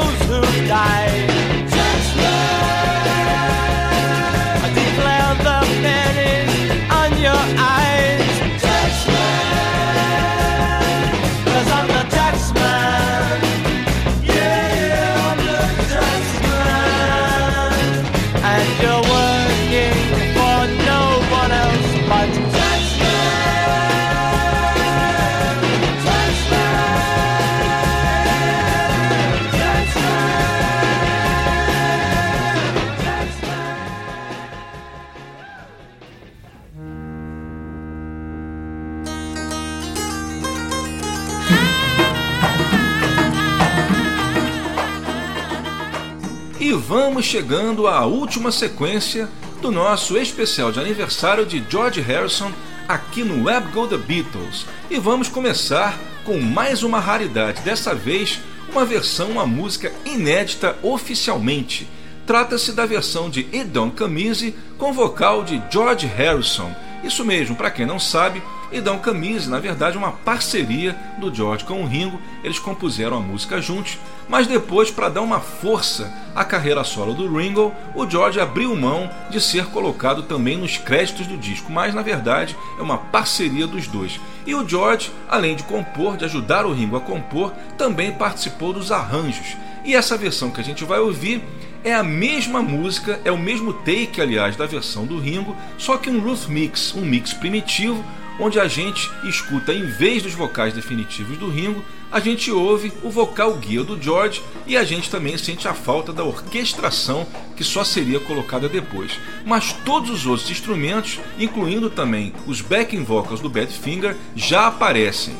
E 47.21 47.23
vamos 47.23 47.37
chegando 47.37 47.87
à 47.87 48.03
última 48.03 48.51
sequência 48.51 49.29
do 49.61 49.69
nosso 49.69 50.17
especial 50.17 50.71
de 50.71 50.79
aniversário 50.79 51.45
de 51.45 51.63
George 51.69 52.01
Harrison 52.01 52.51
aqui 52.87 53.23
no 53.23 53.43
Web 53.43 53.71
Go 53.71 53.87
The 53.87 53.97
Beatles. 53.97 54.65
E 54.89 54.97
vamos 54.97 55.29
começar 55.29 55.99
com 56.25 56.39
mais 56.39 56.81
uma 56.81 56.99
raridade, 56.99 57.61
dessa 57.61 57.93
vez 57.93 58.39
uma 58.71 58.85
versão, 58.85 59.29
uma 59.29 59.45
música 59.45 59.93
inédita 60.03 60.75
oficialmente. 60.81 61.87
Trata-se 62.25 62.71
da 62.71 62.87
versão 62.87 63.29
de 63.29 63.47
Come 63.95 64.25
Easy 64.27 64.55
com 64.79 64.91
vocal 64.91 65.43
de 65.43 65.61
George 65.69 66.07
Harrison. 66.07 66.75
Isso 67.03 67.23
mesmo, 67.23 67.55
para 67.55 67.69
quem 67.69 67.85
não 67.85 67.99
sabe, 67.99 68.41
Idão 68.71 68.99
Camise, 68.99 69.49
na 69.49 69.59
verdade, 69.59 69.97
uma 69.97 70.11
parceria 70.11 70.95
do 71.17 71.33
George 71.33 71.65
com 71.65 71.83
o 71.83 71.85
Ringo. 71.85 72.19
Eles 72.43 72.57
compuseram 72.57 73.17
a 73.17 73.19
música 73.19 73.61
juntos, 73.61 73.97
mas 74.29 74.47
depois, 74.47 74.89
para 74.89 75.09
dar 75.09 75.21
uma 75.21 75.41
força 75.41 76.11
à 76.33 76.45
carreira 76.45 76.83
solo 76.83 77.13
do 77.13 77.35
Ringo, 77.35 77.73
o 77.93 78.09
George 78.09 78.39
abriu 78.39 78.75
mão 78.75 79.09
de 79.29 79.41
ser 79.41 79.65
colocado 79.65 80.23
também 80.23 80.57
nos 80.57 80.77
créditos 80.77 81.27
do 81.27 81.37
disco, 81.37 81.71
mas 81.71 81.93
na 81.93 82.01
verdade 82.01 82.55
é 82.79 82.81
uma 82.81 82.97
parceria 82.97 83.67
dos 83.67 83.87
dois. 83.87 84.19
E 84.45 84.55
o 84.55 84.67
George, 84.67 85.11
além 85.27 85.55
de 85.55 85.63
compor, 85.63 86.15
de 86.15 86.25
ajudar 86.25 86.65
o 86.65 86.73
Ringo 86.73 86.95
a 86.95 87.01
compor, 87.01 87.51
também 87.77 88.13
participou 88.13 88.71
dos 88.71 88.91
arranjos. 88.91 89.57
E 89.83 89.95
essa 89.95 90.17
versão 90.17 90.49
que 90.49 90.61
a 90.61 90.63
gente 90.63 90.85
vai 90.85 90.99
ouvir 90.99 91.43
é 91.83 91.93
a 91.93 92.03
mesma 92.03 92.61
música, 92.61 93.19
é 93.25 93.31
o 93.31 93.37
mesmo 93.37 93.73
take, 93.73 94.21
aliás, 94.21 94.55
da 94.55 94.65
versão 94.65 95.05
do 95.05 95.19
Ringo, 95.19 95.55
só 95.77 95.97
que 95.97 96.09
um 96.09 96.19
Ruth 96.19 96.47
Mix, 96.47 96.93
um 96.95 97.01
mix 97.01 97.33
primitivo, 97.33 98.03
onde 98.41 98.59
a 98.59 98.67
gente 98.67 99.09
escuta, 99.23 99.71
em 99.71 99.85
vez 99.85 100.23
dos 100.23 100.33
vocais 100.33 100.73
definitivos 100.73 101.37
do 101.37 101.47
Ringo, 101.47 101.85
a 102.11 102.19
gente 102.19 102.51
ouve 102.51 102.91
o 103.03 103.09
vocal 103.11 103.53
guia 103.53 103.83
do 103.83 104.01
George 104.01 104.41
e 104.65 104.75
a 104.75 104.83
gente 104.83 105.11
também 105.11 105.37
sente 105.37 105.67
a 105.67 105.75
falta 105.75 106.11
da 106.11 106.23
orquestração 106.23 107.27
que 107.55 107.63
só 107.63 107.83
seria 107.83 108.19
colocada 108.19 108.67
depois. 108.67 109.11
Mas 109.45 109.73
todos 109.85 110.09
os 110.09 110.25
outros 110.25 110.49
instrumentos, 110.49 111.19
incluindo 111.37 111.87
também 111.87 112.33
os 112.47 112.61
backing 112.61 113.03
vocals 113.03 113.39
do 113.39 113.49
Badfinger, 113.49 114.17
já 114.35 114.65
aparecem. 114.65 115.35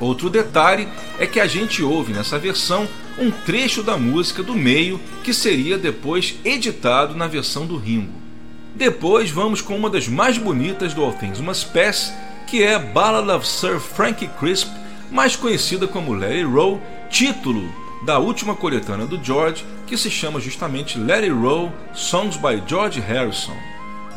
Outro 0.00 0.28
detalhe 0.28 0.88
é 1.20 1.26
que 1.26 1.38
a 1.38 1.46
gente 1.46 1.84
ouve 1.84 2.12
nessa 2.12 2.36
versão 2.36 2.88
um 3.16 3.30
trecho 3.30 3.80
da 3.80 3.96
música 3.96 4.42
do 4.42 4.56
meio 4.56 5.00
que 5.22 5.32
seria 5.32 5.78
depois 5.78 6.34
editado 6.44 7.14
na 7.14 7.28
versão 7.28 7.64
do 7.64 7.76
Ringo. 7.76 8.21
Depois 8.74 9.30
vamos 9.30 9.60
com 9.60 9.76
uma 9.76 9.90
das 9.90 10.08
mais 10.08 10.38
bonitas 10.38 10.94
do 10.94 11.04
All 11.04 11.12
Things 11.12 11.40
Must 11.40 11.66
Pass, 11.66 12.12
que 12.46 12.62
é 12.62 12.78
Ballad 12.78 13.30
of 13.30 13.46
Sir 13.46 13.78
Frankie 13.78 14.28
Crisp, 14.40 14.68
mais 15.10 15.36
conhecida 15.36 15.86
como 15.86 16.14
Let 16.14 16.32
It 16.32 16.44
Roll, 16.44 16.80
título 17.10 17.70
da 18.04 18.18
última 18.18 18.54
coletânea 18.54 19.06
do 19.06 19.22
George, 19.22 19.64
que 19.86 19.96
se 19.96 20.10
chama 20.10 20.40
justamente 20.40 20.98
Let 20.98 21.22
It 21.22 21.30
Roll 21.30 21.70
Songs 21.92 22.36
by 22.36 22.62
George 22.66 22.98
Harrison. 22.98 23.56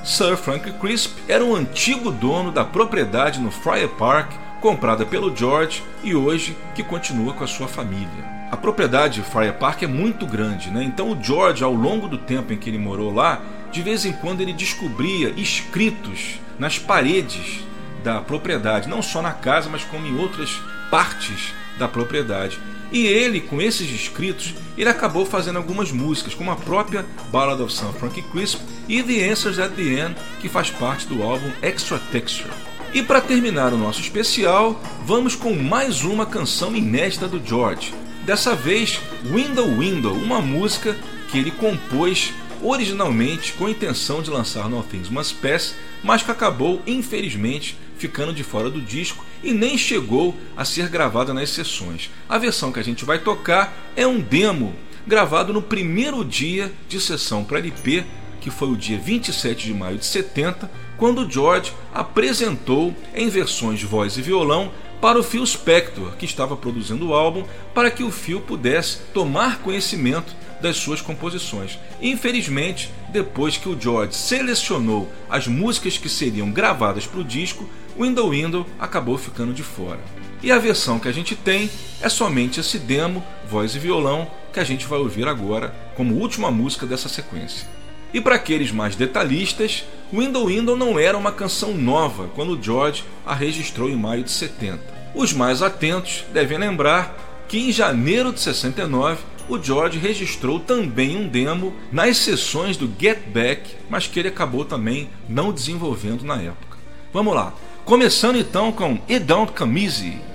Sir 0.04 0.38
Frank 0.38 0.72
Crisp 0.80 1.18
era 1.28 1.44
um 1.44 1.54
antigo 1.54 2.10
dono 2.10 2.52
da 2.52 2.64
propriedade 2.64 3.42
no 3.42 3.52
Friar 3.52 3.90
Park, 3.90 4.32
comprada 4.62 5.06
pelo 5.06 5.36
George 5.36 5.84
e 6.02 6.16
hoje 6.16 6.58
que 6.74 6.82
continua 6.82 7.34
com 7.34 7.44
a 7.44 7.48
sua 7.48 7.68
família. 7.68 8.36
A 8.52 8.56
propriedade 8.58 9.22
Friar 9.22 9.56
Park 9.56 9.84
é 9.84 9.88
muito 9.88 10.26
grande, 10.26 10.70
né? 10.70 10.84
então 10.84 11.12
o 11.12 11.22
George, 11.22 11.64
ao 11.64 11.74
longo 11.74 12.08
do 12.08 12.18
tempo 12.18 12.54
em 12.54 12.58
que 12.58 12.70
ele 12.70 12.78
morou 12.78 13.14
lá, 13.14 13.42
de 13.76 13.82
vez 13.82 14.06
em 14.06 14.14
quando 14.14 14.40
ele 14.40 14.54
descobria 14.54 15.34
escritos 15.36 16.40
nas 16.58 16.80
paredes 16.80 17.60
da 18.06 18.22
propriedade, 18.22 18.88
não 18.88 19.02
só 19.02 19.22
na 19.22 19.34
casa, 19.34 19.68
mas 19.70 19.84
como 19.84 20.08
em 20.08 20.18
outras 20.18 20.62
partes 20.90 21.54
da 21.78 21.86
propriedade. 21.86 22.58
E 22.90 23.06
ele, 23.06 23.42
com 23.42 23.62
esses 23.62 23.90
escritos, 23.92 24.54
ele 24.78 24.88
acabou 24.88 25.26
fazendo 25.26 25.58
algumas 25.58 25.92
músicas, 25.92 26.34
como 26.34 26.52
a 26.52 26.56
própria 26.56 27.06
Ballad 27.34 27.62
of 27.62 27.74
St. 27.74 27.92
Frankie 28.00 28.22
Crisp 28.22 28.62
e 28.88 29.04
The 29.04 29.30
Answers 29.30 29.60
at 29.60 29.74
the 29.74 29.82
End, 29.82 30.16
que 30.40 30.48
faz 30.48 30.70
parte 30.70 31.06
do 31.08 31.22
álbum 31.22 31.52
Extra 31.62 32.00
Texture. 32.14 32.54
E 32.94 33.04
para 33.04 33.20
terminar 33.20 33.74
o 33.74 33.78
nosso 33.78 34.00
especial, 34.00 34.82
vamos 35.04 35.36
com 35.36 35.54
mais 35.54 36.02
uma 36.02 36.26
canção 36.26 36.74
inédita 36.74 37.28
do 37.28 37.46
George. 37.46 37.94
Dessa 38.24 38.56
vez, 38.56 39.02
Window 39.26 39.68
Window, 39.68 40.14
uma 40.14 40.40
música 40.40 40.96
que 41.30 41.38
ele 41.38 41.52
compôs 41.52 42.32
originalmente 42.66 43.54
com 43.54 43.68
a 43.68 43.72
intenção 43.72 44.22
de 44.22 44.32
lançar 44.32 44.68
no 44.68 44.82
Things 44.82 45.10
Must 45.10 45.36
Pass, 45.36 45.76
mas 46.04 46.24
que 46.24 46.32
acabou, 46.32 46.82
infelizmente, 46.88 47.78
ficando 47.98 48.34
de 48.34 48.44
fora 48.44 48.70
do 48.70 48.82
disco 48.82 49.24
e 49.44 49.54
nem 49.54 49.78
chegou 49.78 50.36
a 50.58 50.66
ser 50.66 50.90
gravada 50.90 51.34
nas 51.34 51.52
sessões. 51.52 52.10
A 52.28 52.38
versão 52.38 52.72
que 52.72 52.80
a 52.80 52.84
gente 52.84 53.06
vai 53.06 53.20
tocar 53.20 53.74
é 53.96 54.08
um 54.08 54.20
demo 54.20 54.76
gravado 55.06 55.54
no 55.54 55.62
primeiro 55.62 56.26
dia 56.26 56.74
de 56.90 57.00
sessão 57.00 57.44
para 57.44 57.60
LP, 57.60 58.04
que 58.42 58.50
foi 58.50 58.70
o 58.70 58.76
dia 58.76 58.98
27 58.98 59.68
de 59.68 59.74
maio 59.74 59.98
de 59.98 60.06
70, 60.06 60.70
quando 60.98 61.30
George 61.30 61.72
apresentou 61.94 62.96
em 63.14 63.30
versões 63.30 63.80
de 63.80 63.86
voz 63.86 64.18
e 64.18 64.22
violão 64.22 64.72
para 65.00 65.20
o 65.20 65.24
Phil 65.24 65.46
Spector, 65.46 66.16
que 66.16 66.26
estava 66.26 66.58
produzindo 66.58 67.10
o 67.10 67.14
álbum, 67.14 67.46
para 67.74 67.92
que 67.92 68.04
o 68.04 68.12
Phil 68.12 68.42
pudesse 68.42 69.00
tomar 69.14 69.60
conhecimento 69.60 70.34
das 70.66 70.78
suas 70.78 71.00
composições. 71.00 71.78
Infelizmente, 72.02 72.92
depois 73.10 73.56
que 73.56 73.70
o 73.70 73.80
George 73.80 74.16
selecionou 74.16 75.08
as 75.30 75.48
músicas 75.48 75.96
que 75.96 76.10
seriam 76.10 76.52
gravadas 76.52 77.06
para 77.06 77.20
o 77.20 77.24
disco, 77.24 77.70
Window 77.96 78.32
Window 78.32 78.66
acabou 78.80 79.16
ficando 79.16 79.54
de 79.54 79.62
fora. 79.62 80.00
E 80.42 80.52
a 80.52 80.58
versão 80.58 81.00
que 81.00 81.08
a 81.08 81.12
gente 81.12 81.36
tem 81.36 81.70
é 82.02 82.10
somente 82.10 82.60
esse 82.60 82.80
demo, 82.80 83.24
voz 83.48 83.76
e 83.76 83.80
violão, 83.80 84.28
que 84.52 84.60
a 84.60 84.64
gente 84.64 84.88
vai 84.88 84.98
ouvir 84.98 85.28
agora 85.28 85.74
como 85.96 86.16
última 86.16 86.50
música 86.50 86.88
dessa 86.88 87.08
sequência. 87.08 87.68
E 88.12 88.20
para 88.20 88.36
aqueles 88.36 88.72
mais 88.72 88.96
detalhistas, 88.96 89.86
Window 90.12 90.48
Window 90.48 90.76
não 90.76 90.98
era 90.98 91.16
uma 91.16 91.32
canção 91.32 91.76
nova 91.76 92.28
quando 92.34 92.62
George 92.62 93.04
a 93.24 93.36
registrou 93.36 93.88
em 93.88 93.96
maio 93.96 94.24
de 94.24 94.32
70. 94.32 94.80
Os 95.14 95.32
mais 95.32 95.62
atentos 95.62 96.26
devem 96.34 96.58
lembrar 96.58 97.46
que 97.48 97.60
em 97.60 97.72
janeiro 97.72 98.34
de 98.34 98.40
69 98.40 99.35
o 99.48 99.62
George 99.62 100.00
registrou 100.00 100.60
também 100.60 101.18
um 101.18 101.28
demo 101.28 101.74
nas 101.92 102.18
sessões 102.18 102.78
do 102.78 102.92
Get 103.00 103.20
Back, 103.28 103.76
mas 103.90 104.08
que 104.08 104.20
ele 104.20 104.28
acabou 104.28 104.66
também 104.66 105.10
não 105.28 105.52
desenvolvendo 105.52 106.24
na 106.24 106.42
época. 106.42 106.78
Vamos 107.14 107.34
lá, 107.34 107.54
começando 107.86 108.38
então 108.38 108.72
com 108.72 109.00
It 109.10 109.20
Don't 109.20 109.54
Come 109.54 109.84
Easy. 109.84 110.35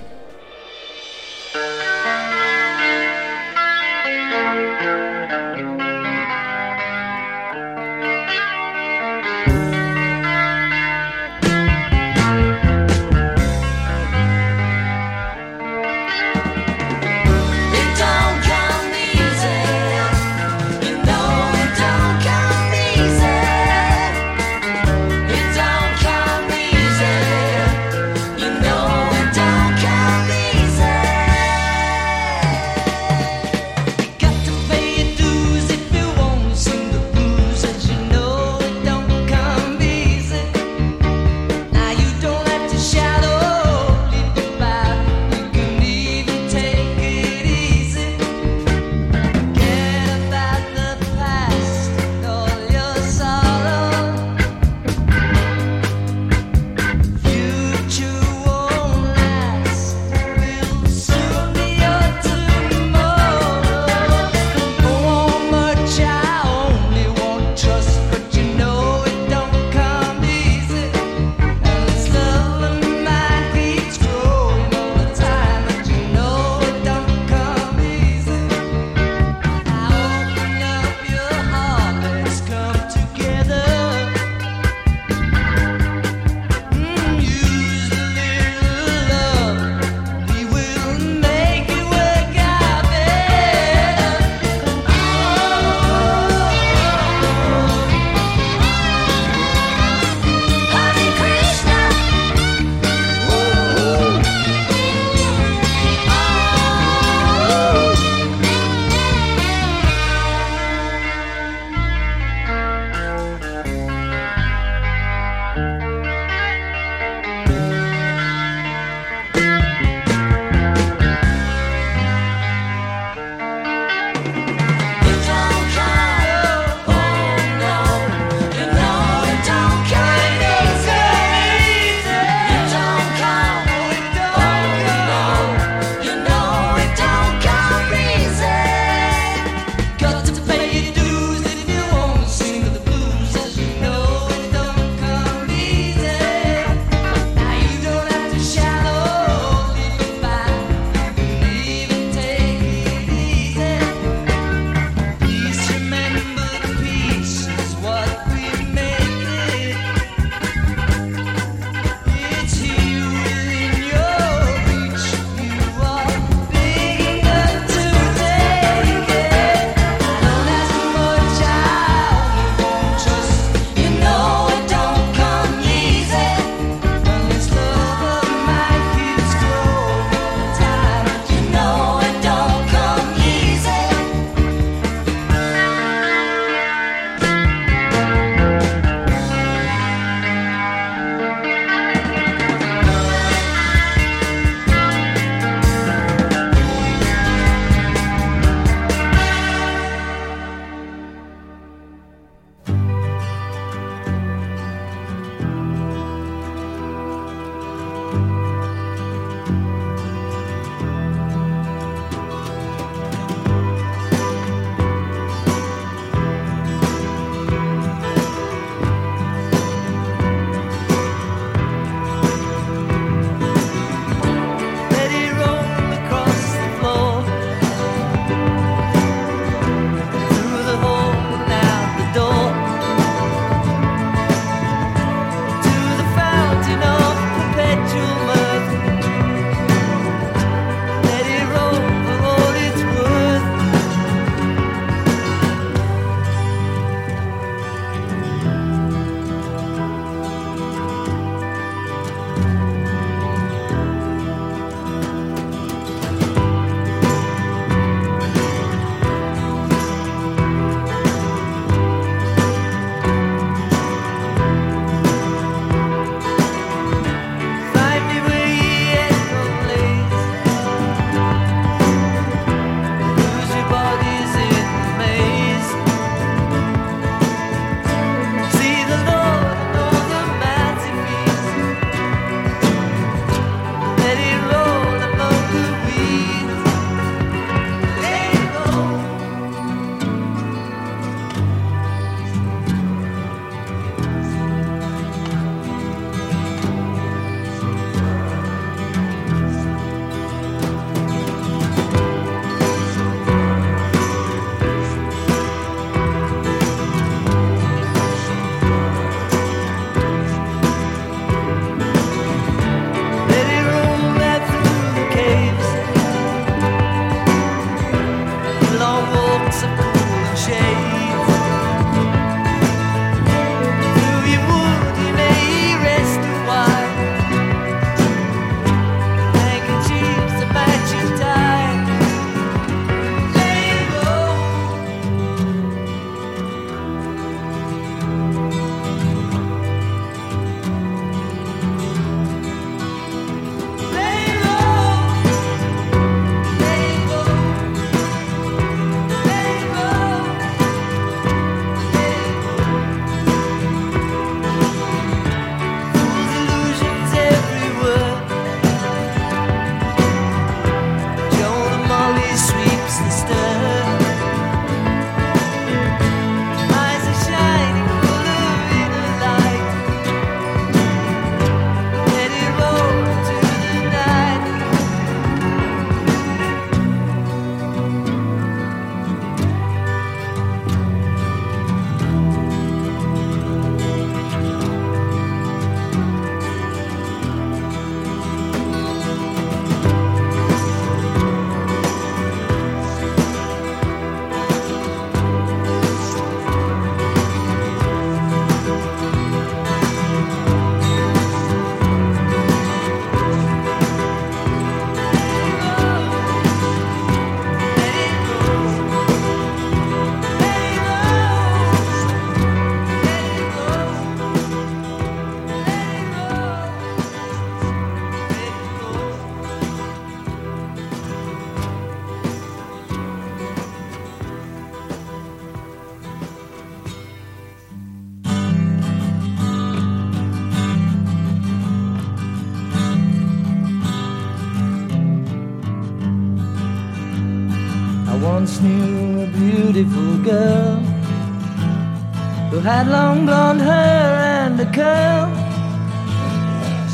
Had 442.63 442.87
long 442.87 443.25
blonde 443.25 443.61
hair 443.61 444.15
and 444.43 444.59
a 444.59 444.65
curl. 444.71 445.27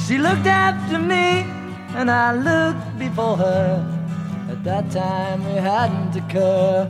She 0.05 0.17
looked 0.17 0.47
after 0.47 0.97
me, 0.97 1.45
and 1.95 2.09
I 2.09 2.33
looked 2.33 2.97
before 2.97 3.37
her. 3.37 3.85
At 4.49 4.63
that 4.63 4.89
time, 4.91 5.43
we 5.45 5.59
hadn't 5.59 6.15
occurred. 6.15 6.89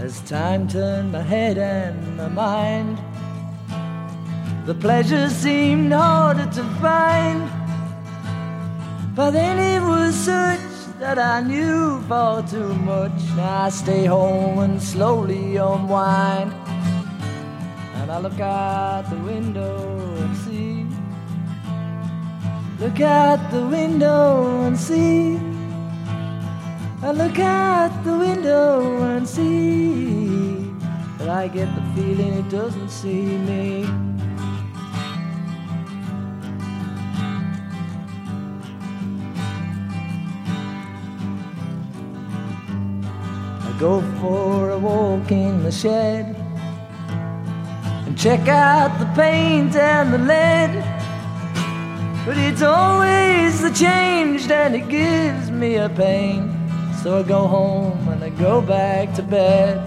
As 0.00 0.20
time 0.22 0.66
turned 0.66 1.12
my 1.12 1.22
head 1.22 1.56
and 1.58 2.16
my 2.16 2.28
mind, 2.28 2.98
the 4.66 4.74
pleasure 4.74 5.28
seemed 5.28 5.92
harder 5.92 6.46
to 6.46 6.64
find. 6.80 7.48
But 9.14 9.30
then 9.30 9.58
it 9.58 9.86
was 9.86 10.14
such 10.14 10.60
that 10.98 11.18
I 11.18 11.42
knew 11.42 12.00
far 12.08 12.42
too 12.42 12.74
much. 12.74 13.21
Now 13.36 13.62
I 13.62 13.70
stay 13.70 14.04
home 14.04 14.58
and 14.58 14.82
slowly 14.82 15.56
unwind. 15.56 16.52
And 17.94 18.10
I 18.12 18.18
look 18.18 18.38
out 18.40 19.08
the 19.08 19.16
window 19.16 19.98
and 20.16 20.36
see. 20.36 20.86
Look 22.78 23.00
out 23.00 23.50
the 23.50 23.66
window 23.66 24.62
and 24.66 24.78
see. 24.78 25.38
I 27.02 27.12
look 27.12 27.38
out 27.38 28.04
the 28.04 28.18
window 28.18 29.02
and 29.02 29.26
see. 29.26 30.70
But 31.16 31.30
I 31.30 31.48
get 31.48 31.74
the 31.74 31.82
feeling 31.94 32.34
it 32.34 32.50
doesn't 32.50 32.90
see 32.90 33.38
me. 33.38 34.11
Go 43.82 44.00
for 44.20 44.70
a 44.70 44.78
walk 44.78 45.32
in 45.32 45.64
the 45.64 45.72
shed 45.72 46.36
and 48.06 48.16
Check 48.16 48.46
out 48.46 48.96
the 49.00 49.06
paint 49.20 49.74
and 49.74 50.12
the 50.14 50.18
lead. 50.18 50.72
But 52.24 52.38
it's 52.38 52.62
always 52.62 53.60
the 53.60 53.72
change 53.72 54.48
and 54.48 54.76
it 54.76 54.88
gives 54.88 55.50
me 55.50 55.74
a 55.74 55.88
pain. 55.88 56.40
So 57.02 57.18
I 57.18 57.22
go 57.24 57.48
home 57.48 58.06
and 58.06 58.22
I 58.22 58.30
go 58.30 58.62
back 58.62 59.14
to 59.14 59.22
bed. 59.22 59.78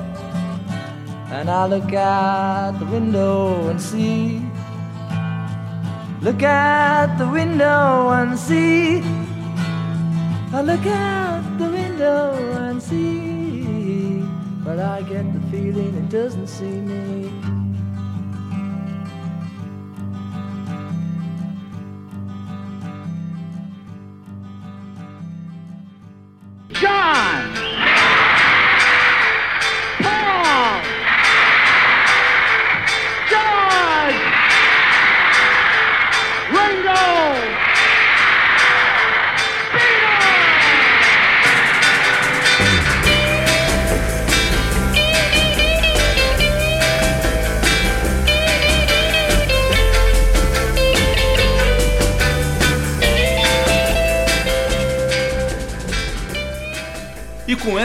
And 1.32 1.50
I 1.50 1.66
look 1.66 1.94
out 1.94 2.78
the 2.78 2.88
window 2.88 3.70
and 3.70 3.82
see. 3.82 4.42
Look 6.22 6.44
out 6.44 7.18
the 7.18 7.30
window 7.30 8.10
and 8.10 8.38
see. 8.38 9.02
I 10.52 10.62
look 10.62 10.86
out 10.86 11.44
the 11.58 11.70
window. 11.70 12.55
But 14.66 14.80
I 14.80 15.04
get 15.04 15.32
the 15.32 15.40
feeling 15.52 15.94
it 15.94 16.10
doesn't 16.10 16.48
see 16.48 16.66
me. 16.66 17.55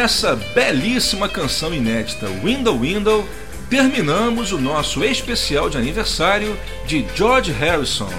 Essa 0.00 0.34
belíssima 0.54 1.28
canção 1.28 1.74
inédita 1.74 2.26
Window 2.42 2.78
Window, 2.78 3.28
terminamos 3.68 4.50
o 4.50 4.58
nosso 4.58 5.04
especial 5.04 5.68
de 5.68 5.76
aniversário 5.76 6.58
de 6.86 7.04
George 7.14 7.52
Harrison. 7.52 8.10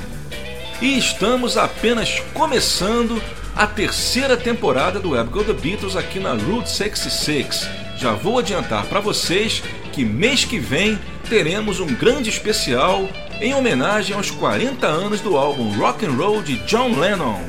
E 0.80 0.96
estamos 0.96 1.58
apenas 1.58 2.20
começando 2.36 3.20
a 3.56 3.66
terceira 3.66 4.38
temporada 4.38 5.00
do 5.00 5.12
Web 5.12 5.32
Go 5.32 5.44
The 5.44 5.54
Beatles 5.54 5.96
aqui 5.96 6.20
na 6.20 6.34
Route 6.34 6.70
66. 6.70 7.68
Já 7.98 8.14
vou 8.14 8.38
adiantar 8.38 8.86
para 8.86 9.00
vocês 9.00 9.64
que 9.92 10.06
mês 10.06 10.46
que 10.46 10.60
vem 10.60 11.00
teremos 11.28 11.80
um 11.80 11.88
grande 11.88 12.30
especial 12.30 13.10
em 13.40 13.56
homenagem 13.56 14.16
aos 14.16 14.30
40 14.30 14.86
anos 14.86 15.20
do 15.20 15.36
álbum 15.36 15.76
Rock 15.80 16.06
and 16.06 16.12
Roll 16.12 16.44
de 16.44 16.58
John 16.68 17.00
Lennon. 17.00 17.42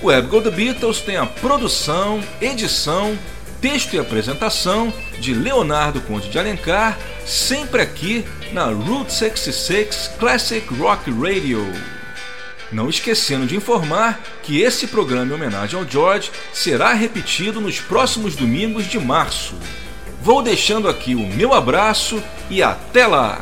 O 0.00 0.06
Web 0.06 0.28
Go 0.28 0.40
The 0.40 0.50
Beatles 0.50 1.00
tem 1.00 1.16
a 1.16 1.26
produção, 1.26 2.22
edição 2.40 3.18
texto 3.64 3.94
e 3.94 3.98
apresentação 3.98 4.92
de 5.18 5.32
Leonardo 5.32 5.98
Conde 6.02 6.28
de 6.28 6.38
Alencar, 6.38 6.98
sempre 7.24 7.80
aqui 7.80 8.22
na 8.52 8.66
Route 8.66 9.10
66 9.14 10.10
Classic 10.18 10.74
Rock 10.74 11.10
Radio. 11.10 11.64
Não 12.70 12.90
esquecendo 12.90 13.46
de 13.46 13.56
informar 13.56 14.20
que 14.42 14.60
esse 14.60 14.86
programa 14.88 15.32
em 15.32 15.34
homenagem 15.34 15.80
ao 15.80 15.88
George 15.88 16.30
será 16.52 16.92
repetido 16.92 17.58
nos 17.58 17.80
próximos 17.80 18.36
domingos 18.36 18.84
de 18.84 18.98
março. 18.98 19.54
Vou 20.20 20.42
deixando 20.42 20.86
aqui 20.86 21.14
o 21.14 21.26
meu 21.26 21.54
abraço 21.54 22.22
e 22.50 22.62
até 22.62 23.06
lá! 23.06 23.40